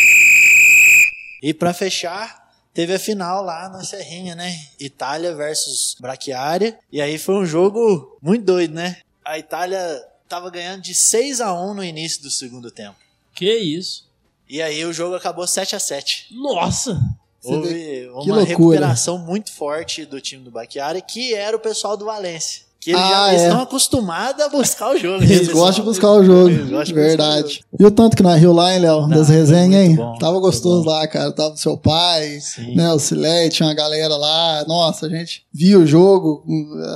E 1.42 1.52
pra 1.54 1.72
fechar, 1.74 2.52
teve 2.72 2.94
a 2.94 2.98
final 2.98 3.42
lá 3.42 3.68
na 3.68 3.82
Serrinha, 3.84 4.34
né? 4.34 4.54
Itália 4.78 5.34
versus 5.34 5.96
Braquiária. 6.00 6.78
E 6.90 7.00
aí 7.00 7.18
foi 7.18 7.34
um 7.36 7.46
jogo 7.46 8.16
muito 8.22 8.44
doido, 8.44 8.74
né? 8.74 8.98
A 9.24 9.38
Itália 9.38 9.80
tava 10.28 10.50
ganhando 10.50 10.82
de 10.82 10.94
6 10.94 11.40
a 11.40 11.52
1 11.52 11.74
no 11.74 11.84
início 11.84 12.22
do 12.22 12.30
segundo 12.30 12.70
tempo. 12.70 12.96
Que 13.34 13.52
isso? 13.54 14.06
E 14.48 14.60
aí 14.60 14.84
o 14.84 14.92
jogo 14.92 15.14
acabou 15.14 15.46
7 15.46 15.74
a 15.74 15.80
7 15.80 16.26
Nossa! 16.32 17.00
Houve 17.44 18.06
uma 18.08 18.36
loucura. 18.36 18.44
recuperação 18.44 19.18
muito 19.18 19.50
forte 19.50 20.04
do 20.04 20.20
time 20.20 20.44
do 20.44 20.50
Baquiara, 20.52 21.00
que 21.00 21.34
era 21.34 21.56
o 21.56 21.60
pessoal 21.60 21.96
do 21.96 22.04
Valência. 22.04 22.62
Que 22.82 22.90
eles 22.90 23.00
Ah, 23.00 23.08
já 23.10 23.28
eles 23.28 23.42
é. 23.42 23.46
estão 23.46 23.62
acostumados 23.62 24.42
a 24.44 24.48
buscar 24.48 24.90
o 24.92 24.98
jogo. 24.98 25.22
Eles 25.22 25.46
né, 25.46 25.52
gostam 25.54 25.84
de 25.84 25.88
buscar 25.90 26.10
o 26.10 26.24
jogo, 26.24 26.48
Eles 26.48 26.62
gostam 26.68 26.82
de 26.82 26.92
buscar 26.94 27.06
verdade. 27.06 27.64
E 27.78 27.84
o 27.86 27.90
tanto 27.92 28.16
que 28.16 28.24
nós 28.24 28.40
riu 28.40 28.52
lá, 28.52 28.74
hein, 28.74 28.80
Léo, 28.80 29.06
das 29.06 29.28
foi 29.28 29.36
resenhas, 29.36 29.84
hein? 29.88 29.94
bom, 29.94 30.18
Tava 30.18 30.40
gostoso 30.40 30.82
bom. 30.84 30.90
lá, 30.90 31.06
cara. 31.06 31.30
Tava 31.30 31.54
o 31.54 31.56
seu 31.56 31.76
pai, 31.76 32.40
Sim. 32.40 32.74
né? 32.74 32.92
O 32.92 32.98
Silé, 32.98 33.48
tinha 33.50 33.68
uma 33.68 33.74
galera 33.74 34.16
lá. 34.16 34.64
Nossa, 34.66 35.06
a 35.06 35.08
gente 35.08 35.44
viu 35.54 35.82
o 35.82 35.86
jogo, 35.86 36.44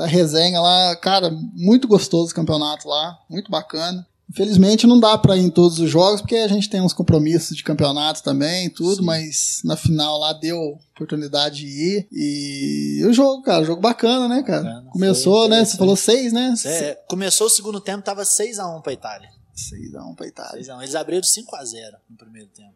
a 0.03 0.07
resenha 0.07 0.61
lá. 0.61 0.97
Cara, 0.97 1.31
muito 1.55 1.87
gostoso 1.87 2.33
o 2.33 2.35
campeonato 2.35 2.89
lá. 2.89 3.17
Muito 3.31 3.49
bacana. 3.49 4.05
Infelizmente 4.29 4.87
não 4.89 4.99
dá 4.99 5.17
pra 5.17 5.37
ir 5.37 5.43
em 5.43 5.51
todos 5.51 5.79
os 5.79 5.89
jogos, 5.89 6.21
porque 6.21 6.35
a 6.35 6.49
gente 6.49 6.69
tem 6.69 6.81
uns 6.81 6.93
compromissos 6.93 7.57
de 7.57 7.63
campeonato 7.63 8.23
também, 8.25 8.69
tudo, 8.69 9.03
mas 9.03 9.61
na 9.65 9.77
final 9.77 10.19
lá 10.19 10.33
deu 10.33 10.59
oportunidade 10.95 11.57
de 11.61 11.67
ir. 11.67 12.09
E 12.11 13.05
o 13.05 13.13
jogo, 13.13 13.43
cara, 13.43 13.65
jogo 13.65 13.81
bacana, 13.81 14.27
né, 14.29 14.43
cara? 14.43 14.65
Bacana, 14.65 14.91
Começou, 14.91 15.49
né? 15.49 15.65
Você 15.65 15.77
falou 15.77 15.95
seis, 15.97 16.33
né? 16.33 16.55
É, 16.65 16.95
começou 17.09 17.47
o 17.47 17.51
segundo 17.51 17.81
tempo, 17.81 18.03
tava 18.05 18.25
6 18.25 18.59
a 18.59 18.67
1 18.77 18.81
pra 18.81 18.93
Itália. 18.93 19.29
Seis 19.55 19.95
a 19.95 20.05
um 20.05 20.15
pra 20.15 20.27
Itália. 20.27 20.53
6 20.55 20.69
a 20.71 20.77
1. 20.77 20.83
Eles 20.83 20.95
abriram 20.97 21.23
5 21.23 21.55
a 21.57 21.65
0 21.65 21.97
no 22.11 22.17
primeiro 22.17 22.49
tempo. 22.49 22.75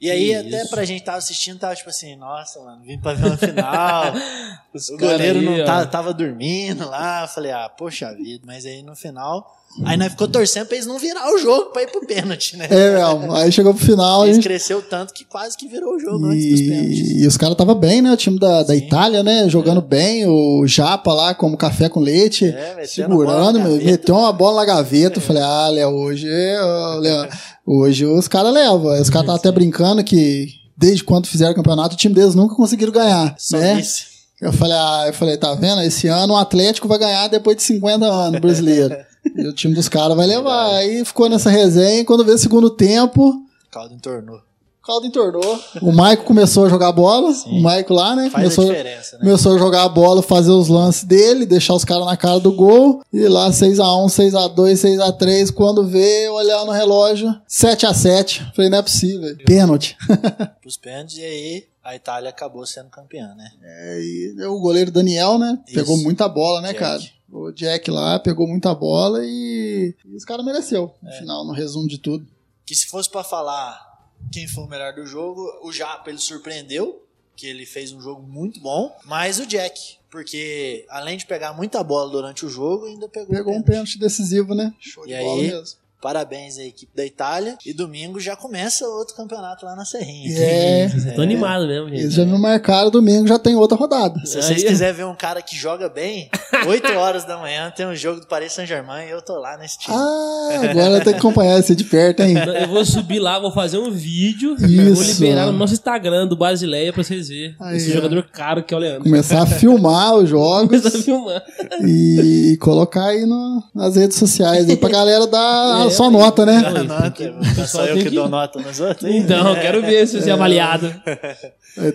E 0.00 0.10
aí, 0.10 0.28
Que 0.28 0.34
até 0.34 0.60
isso. 0.62 0.70
pra 0.70 0.84
gente 0.84 1.02
tava 1.04 1.18
assistindo, 1.18 1.58
tava 1.58 1.74
tipo 1.74 1.88
assim, 1.88 2.14
nossa, 2.16 2.60
mano, 2.60 2.82
vim 2.84 2.98
pra 3.00 3.14
ver 3.14 3.26
uma 3.26 3.36
final. 3.36 4.12
O 4.74 4.98
goleiro 4.98 5.38
aí, 5.38 5.44
não 5.44 5.62
ó. 5.62 5.64
tá, 5.64 5.86
tava 5.86 6.12
dormindo 6.12 6.84
lá. 6.88 7.28
Falei, 7.28 7.52
ah, 7.52 7.68
poxa 7.68 8.12
vida. 8.12 8.42
Mas 8.44 8.66
aí 8.66 8.82
no 8.82 8.96
final. 8.96 9.63
Aí 9.84 9.96
nós 9.96 10.12
ficou 10.12 10.28
torcendo 10.28 10.66
pra 10.66 10.76
eles 10.76 10.86
não 10.86 10.98
virar 10.98 11.34
o 11.34 11.38
jogo 11.38 11.70
pra 11.70 11.82
ir 11.82 11.90
pro 11.90 12.06
pênalti, 12.06 12.56
né? 12.56 12.68
É, 12.70 12.90
mesmo. 12.92 13.32
Aí 13.34 13.50
chegou 13.50 13.74
pro 13.74 13.84
final, 13.84 14.24
Eles 14.24 14.36
gente 14.36 14.44
cresceu 14.44 14.80
tanto 14.82 15.12
que 15.12 15.24
quase 15.24 15.56
que 15.56 15.66
virou 15.66 15.96
o 15.96 15.98
jogo 15.98 16.26
antes 16.26 16.50
dos 16.50 16.60
pênaltis. 16.60 17.10
E, 17.10 17.22
e 17.24 17.26
os 17.26 17.36
caras 17.36 17.56
tava 17.56 17.74
bem, 17.74 18.00
né? 18.00 18.12
O 18.12 18.16
time 18.16 18.38
da, 18.38 18.62
da. 18.62 18.76
Itália, 18.76 19.22
né? 19.22 19.48
Jogando 19.48 19.80
bem. 19.80 20.26
O 20.26 20.66
Japa 20.66 21.12
lá, 21.12 21.34
como 21.34 21.56
café 21.56 21.88
com 21.88 22.00
leite. 22.00 22.44
É, 22.44 22.86
segurando, 22.86 23.58
meu, 23.60 23.76
meteu 23.76 24.14
uma 24.14 24.32
bola 24.32 24.60
na 24.60 24.66
gaveta. 24.66 25.18
Eu 25.18 25.22
Falei, 25.22 25.42
ah, 25.42 25.68
Léo, 25.68 25.90
hoje, 25.90 26.28
Léo, 26.28 27.28
hoje 27.66 28.06
os 28.06 28.28
caras 28.28 28.52
levam. 28.52 28.92
Os 29.00 29.10
caras 29.10 29.22
estavam 29.22 29.34
até 29.34 29.50
brincando 29.50 30.04
que 30.04 30.48
desde 30.76 31.02
quando 31.02 31.26
fizeram 31.26 31.52
o 31.52 31.56
campeonato, 31.56 31.94
o 31.94 31.98
time 31.98 32.14
deles 32.14 32.34
nunca 32.34 32.54
conseguiram 32.54 32.92
ganhar. 32.92 33.34
Só 33.38 33.56
né? 33.56 33.80
isso. 33.80 34.14
Eu 34.40 34.52
falei, 34.52 34.76
ah, 34.76 35.04
eu 35.06 35.14
falei, 35.14 35.36
tá 35.36 35.54
vendo? 35.54 35.80
Esse 35.82 36.06
ano 36.06 36.34
o 36.34 36.36
Atlético 36.36 36.86
vai 36.86 36.98
ganhar 36.98 37.28
depois 37.28 37.56
de 37.56 37.62
50 37.62 38.04
anos, 38.04 38.40
brasileiro. 38.40 38.94
e 39.36 39.46
o 39.46 39.52
time 39.52 39.74
dos 39.74 39.88
caras 39.88 40.16
vai 40.16 40.26
levar. 40.26 40.74
Aí 40.76 41.04
ficou 41.04 41.28
nessa 41.28 41.50
resenha. 41.50 42.00
e 42.00 42.04
Quando 42.04 42.24
veio 42.24 42.36
o 42.36 42.40
segundo 42.40 42.70
tempo, 42.70 43.42
Caldo 43.70 43.94
entornou. 43.94 44.36
o 44.36 44.86
caldo 44.86 45.06
entornou. 45.06 45.60
O 45.82 45.90
Maico 45.92 46.24
começou 46.24 46.66
a 46.66 46.68
jogar 46.68 46.92
bola. 46.92 47.32
O 47.46 47.60
Maico 47.62 47.92
lá, 47.94 48.14
né? 48.14 48.30
Faz 48.30 48.54
Começou, 48.54 48.64
a 48.64 48.68
diferença, 48.68 49.16
né? 49.16 49.24
começou 49.24 49.54
a 49.54 49.58
jogar 49.58 49.82
a 49.84 49.88
bola, 49.88 50.22
fazer 50.22 50.50
os 50.52 50.68
lances 50.68 51.04
dele, 51.04 51.44
deixar 51.46 51.74
os 51.74 51.84
caras 51.84 52.06
na 52.06 52.16
cara 52.16 52.38
do 52.38 52.52
gol. 52.52 53.02
E 53.12 53.26
lá 53.26 53.50
6x1, 53.50 54.06
6x2, 54.06 54.54
6x3. 54.74 55.52
Quando 55.52 55.86
vê, 55.86 56.28
olhar 56.28 56.64
no 56.64 56.70
relógio, 56.72 57.34
7x7. 57.48 58.52
Falei, 58.54 58.70
não 58.70 58.78
é 58.78 58.82
possível. 58.82 59.36
Pênalti. 59.46 59.96
Pros 60.60 60.76
pênaltis, 60.76 61.16
e 61.18 61.24
aí 61.24 61.64
a 61.82 61.94
Itália 61.96 62.30
acabou 62.30 62.64
sendo 62.64 62.88
campeã, 62.90 63.34
né? 63.36 63.50
É, 63.62 64.00
e 64.00 64.46
o 64.46 64.58
goleiro 64.60 64.90
Daniel, 64.90 65.38
né? 65.38 65.58
Isso. 65.66 65.74
Pegou 65.74 65.96
muita 65.98 66.28
bola, 66.28 66.60
né, 66.60 66.68
Jack. 66.68 66.80
cara? 66.80 67.02
O 67.30 67.50
Jack 67.50 67.90
lá 67.90 68.18
pegou 68.18 68.46
muita 68.46 68.74
bola 68.74 69.20
e, 69.24 69.94
e 70.04 70.14
os 70.16 70.24
caras 70.24 70.44
mereceu. 70.44 70.94
No 71.02 71.08
É. 71.10 71.18
final, 71.18 71.44
no 71.44 71.52
resumo 71.52 71.88
de 71.88 71.98
tudo. 71.98 72.26
Que 72.66 72.74
se 72.74 72.86
fosse 72.86 73.10
pra 73.10 73.24
falar 73.24 74.10
quem 74.32 74.46
foi 74.46 74.64
o 74.64 74.68
melhor 74.68 74.94
do 74.94 75.04
jogo, 75.06 75.42
o 75.62 75.72
Japa 75.72 76.10
ele 76.10 76.18
surpreendeu, 76.18 77.02
que 77.36 77.46
ele 77.46 77.66
fez 77.66 77.92
um 77.92 78.00
jogo 78.00 78.22
muito 78.22 78.60
bom, 78.60 78.94
mas 79.04 79.38
o 79.40 79.46
Jack, 79.46 79.96
porque 80.08 80.86
além 80.88 81.16
de 81.18 81.26
pegar 81.26 81.52
muita 81.52 81.82
bola 81.82 82.10
durante 82.10 82.46
o 82.46 82.48
jogo, 82.48 82.86
ainda 82.86 83.08
pegou, 83.08 83.34
Pegou 83.34 83.54
um 83.54 83.62
pênalti. 83.62 83.98
decisivo, 83.98 84.54
né? 84.54 84.72
Show 84.78 85.04
E 85.04 85.08
de 85.08 85.14
aí? 85.14 85.24
bola 85.24 85.42
mesmo. 85.42 85.78
Parabéns 86.04 86.58
à 86.58 86.62
equipe 86.64 86.92
da 86.94 87.02
Itália. 87.06 87.56
E 87.64 87.72
domingo 87.72 88.20
já 88.20 88.36
começa 88.36 88.86
outro 88.86 89.16
campeonato 89.16 89.64
lá 89.64 89.74
na 89.74 89.86
Serrinha. 89.86 90.38
É. 90.38 90.88
Tô 91.16 91.22
animado 91.22 91.66
mesmo, 91.66 91.88
gente. 91.88 92.00
Eles 92.02 92.12
já 92.12 92.26
me 92.26 92.38
marcaram, 92.38 92.90
domingo 92.90 93.26
já 93.26 93.38
tem 93.38 93.56
outra 93.56 93.74
rodada. 93.74 94.20
Se 94.26 94.34
vocês 94.42 94.62
Aí- 94.62 94.68
quiserem 94.68 94.94
ver 94.94 95.06
um 95.06 95.14
cara 95.14 95.40
que 95.40 95.56
joga 95.56 95.88
bem, 95.88 96.28
8 96.66 96.92
horas 96.92 97.24
da 97.24 97.38
manhã 97.38 97.72
tem 97.74 97.86
um 97.86 97.94
jogo 97.94 98.20
do 98.20 98.26
Paris 98.26 98.52
Saint-Germain 98.52 99.06
e 99.06 99.10
eu 99.12 99.22
tô 99.22 99.38
lá 99.38 99.56
nesse 99.56 99.78
time. 99.78 99.96
Ah, 99.96 100.60
agora 100.70 101.00
tem 101.02 101.14
que 101.14 101.18
acompanhar 101.20 101.58
esse 101.58 101.74
de 101.74 101.84
perto, 101.84 102.22
hein? 102.22 102.34
Eu 102.60 102.68
vou 102.68 102.84
subir 102.84 103.18
lá, 103.18 103.38
vou 103.40 103.50
fazer 103.50 103.78
um 103.78 103.90
vídeo, 103.90 104.56
vou 104.58 104.68
Isso. 104.68 105.22
liberar 105.24 105.46
no 105.46 105.52
nosso 105.54 105.72
Instagram 105.72 106.26
do 106.26 106.36
Basileia 106.36 106.92
pra 106.92 107.02
vocês 107.02 107.28
verem. 107.28 107.56
Aí, 107.60 107.78
Esse 107.78 107.92
ó. 107.92 107.94
jogador 107.94 108.22
caro 108.30 108.62
que 108.62 108.74
é 108.74 108.76
o 108.76 108.80
Leandro. 108.80 109.04
Começar 109.04 109.40
a 109.42 109.46
filmar 109.46 110.16
os 110.16 110.28
jogos 110.28 110.68
Começa 110.82 110.98
a 110.98 111.02
filmar. 111.02 111.42
e 111.82 112.58
colocar 112.60 113.06
aí 113.06 113.24
no- 113.24 113.62
nas 113.74 113.96
redes 113.96 114.18
sociais 114.18 114.68
aí 114.68 114.76
pra 114.76 114.90
galera 114.90 115.26
dar 115.26 115.86
É, 115.93 115.93
mas- 116.02 116.12
nota, 116.12 116.46
né? 116.46 116.60
Não, 116.60 116.84
nota, 116.84 117.66
só 117.66 117.84
eu 117.86 117.96
que, 117.96 118.04
que- 118.04 118.10
dou 118.10 118.28
nota 118.28 118.58
nos 118.60 118.80
outros. 118.80 119.10
Então, 119.10 119.54
quero 119.54 119.80
ver 119.82 120.06
se 120.06 120.20
você 120.20 120.28
é 120.30 120.32
avaliado. 120.32 120.92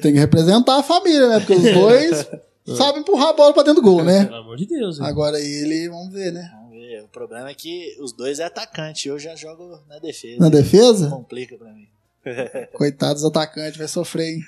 Tem 0.02 0.14
que 0.14 0.20
representar 0.20 0.78
a 0.80 0.84
família, 0.84 1.28
né? 1.30 1.40
Porque 1.40 1.54
os 1.54 1.74
dois, 1.74 2.30
sabe 2.78 3.00
empurrar 3.00 3.30
a 3.30 3.34
bola 3.34 3.54
pra 3.54 3.64
dentro 3.64 3.82
do 3.82 3.86
gol, 3.90 4.04
né? 4.04 4.26
Pelo 4.26 4.38
amor 4.38 4.58
de 4.58 4.66
Deus. 4.66 5.00
hein? 5.00 5.06
Agora 5.06 5.40
ele, 5.40 5.90
vamos 5.90 6.12
ver, 6.14 6.32
né? 6.32 6.50
Vamos 6.54 6.72
ver. 6.72 7.02
O 7.04 7.08
problema 7.08 7.50
é 7.50 7.54
que 7.54 7.96
os 8.02 8.12
dois 8.12 8.40
é 8.40 8.46
atacante. 8.46 9.08
Eu 9.08 9.18
já 9.20 9.36
jogo 9.36 9.80
na 9.88 10.00
defesa. 10.00 10.38
Na 10.40 10.50
defesa, 10.50 11.10
Complica 11.10 11.56
pra 11.58 11.72
mim. 11.72 11.88
coitados 12.74 13.24
atacantes, 13.24 13.78
vai 13.78 13.88
sofrer, 13.88 14.34
hein? 14.36 14.44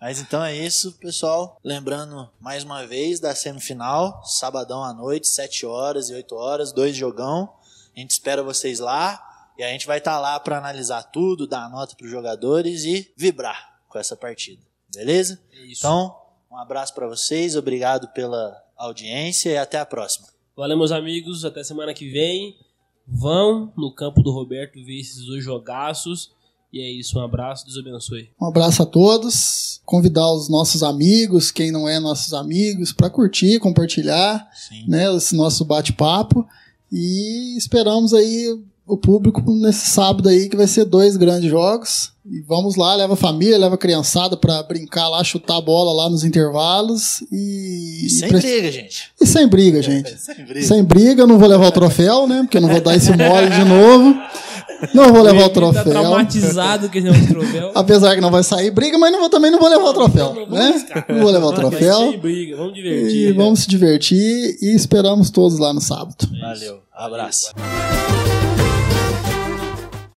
Mas 0.00 0.20
então 0.20 0.42
é 0.44 0.56
isso, 0.56 0.92
pessoal. 0.92 1.58
Lembrando 1.62 2.28
mais 2.40 2.62
uma 2.62 2.86
vez 2.86 3.18
da 3.18 3.34
semifinal, 3.34 4.22
sabadão 4.24 4.82
à 4.84 4.92
noite, 4.94 5.26
7 5.26 5.66
horas 5.66 6.08
e 6.08 6.14
8 6.14 6.34
horas, 6.36 6.72
dois 6.72 6.94
jogão. 6.96 7.48
A 7.98 8.00
gente 8.00 8.12
espera 8.12 8.44
vocês 8.44 8.78
lá 8.78 9.20
e 9.58 9.62
a 9.64 9.72
gente 9.72 9.84
vai 9.84 9.98
estar 9.98 10.20
lá 10.20 10.38
para 10.38 10.56
analisar 10.56 11.02
tudo, 11.02 11.48
dar 11.48 11.68
nota 11.68 11.96
para 11.96 12.04
os 12.04 12.10
jogadores 12.12 12.84
e 12.84 13.12
vibrar 13.16 13.80
com 13.88 13.98
essa 13.98 14.16
partida. 14.16 14.62
Beleza? 14.94 15.40
É 15.52 15.66
isso. 15.66 15.80
Então, 15.80 16.14
um 16.48 16.56
abraço 16.56 16.94
para 16.94 17.08
vocês, 17.08 17.56
obrigado 17.56 18.06
pela 18.12 18.56
audiência 18.76 19.50
e 19.50 19.56
até 19.56 19.80
a 19.80 19.84
próxima. 19.84 20.28
Valeu, 20.56 20.78
meus 20.78 20.92
amigos. 20.92 21.44
Até 21.44 21.64
semana 21.64 21.92
que 21.92 22.08
vem. 22.08 22.56
Vão 23.04 23.72
no 23.76 23.92
campo 23.92 24.22
do 24.22 24.30
Roberto 24.30 24.74
ver 24.84 25.00
esses 25.00 25.26
dois 25.26 25.42
jogaços. 25.42 26.30
E 26.72 26.80
é 26.80 26.88
isso. 26.88 27.18
Um 27.18 27.24
abraço. 27.24 27.64
Deus 27.64 27.78
abençoe. 27.78 28.30
Um 28.40 28.46
abraço 28.46 28.80
a 28.80 28.86
todos. 28.86 29.80
Convidar 29.84 30.32
os 30.32 30.48
nossos 30.48 30.84
amigos, 30.84 31.50
quem 31.50 31.72
não 31.72 31.88
é 31.88 31.98
nossos 31.98 32.32
amigos, 32.32 32.92
para 32.92 33.10
curtir, 33.10 33.58
compartilhar, 33.58 34.48
Sim. 34.54 34.84
né, 34.86 35.12
esse 35.16 35.34
nosso 35.34 35.64
bate-papo. 35.64 36.46
E 36.90 37.56
esperamos 37.56 38.14
aí 38.14 38.46
o 38.86 38.96
público 38.96 39.42
nesse 39.52 39.90
sábado 39.90 40.28
aí, 40.30 40.48
que 40.48 40.56
vai 40.56 40.66
ser 40.66 40.84
dois 40.86 41.16
grandes 41.16 41.50
jogos. 41.50 42.12
E 42.30 42.40
vamos 42.40 42.76
lá, 42.76 42.94
leva 42.94 43.12
a 43.14 43.16
família, 43.16 43.58
leva 43.58 43.74
a 43.74 43.78
criançada 43.78 44.36
para 44.36 44.62
brincar 44.62 45.08
lá, 45.08 45.22
chutar 45.24 45.56
a 45.56 45.60
bola 45.60 45.92
lá 45.92 46.08
nos 46.10 46.24
intervalos. 46.24 47.22
E, 47.30 48.06
E 48.06 48.10
sem 48.10 48.28
pre- 48.28 48.40
briga, 48.40 48.72
gente. 48.72 49.10
e 49.20 49.26
sem 49.26 49.46
briga, 49.48 49.82
gente. 49.82 50.18
Sem 50.18 50.44
briga. 50.44 50.62
Sem 50.66 50.84
briga, 50.84 51.26
não 51.26 51.38
vou 51.38 51.48
levar 51.48 51.68
o 51.68 51.72
troféu, 51.72 52.26
né? 52.26 52.42
Porque 52.42 52.56
eu 52.56 52.62
não 52.62 52.68
vou 52.70 52.80
dar 52.80 52.96
esse 52.96 53.10
mole 53.10 53.50
de 53.50 53.64
novo. 53.64 54.14
Não 54.94 55.12
vou 55.12 55.22
levar 55.22 55.44
o 55.44 55.48
Tá 55.48 55.54
troféu. 55.54 55.84
traumatizado 55.84 56.88
que 56.88 56.98
ele 56.98 57.08
não 57.08 57.14
tem 57.14 57.26
troféu. 57.26 57.72
Apesar 57.74 58.14
que 58.14 58.20
não 58.20 58.30
vai 58.30 58.42
sair 58.42 58.70
briga, 58.70 58.96
mas 58.98 59.10
não 59.10 59.20
vou, 59.20 59.28
também 59.30 59.50
não 59.50 59.58
vou 59.58 59.68
levar 59.68 59.84
o 59.84 59.92
troféu, 59.94 60.34
Não, 60.34 60.46
não 60.46 60.46
vamos 60.46 60.82
né? 60.84 61.04
Não 61.08 61.20
vou 61.20 61.30
levar 61.30 61.46
o 61.46 61.52
troféu. 61.52 62.18
briga. 62.18 62.56
Vamos 62.56 62.72
E 62.78 62.82
divertir. 62.82 63.34
vamos 63.34 63.60
se 63.60 63.68
divertir 63.68 64.56
e 64.62 64.74
esperamos 64.74 65.30
todos 65.30 65.58
lá 65.58 65.72
no 65.72 65.80
sábado. 65.80 66.28
Valeu. 66.40 66.78
Abraço. 66.94 67.52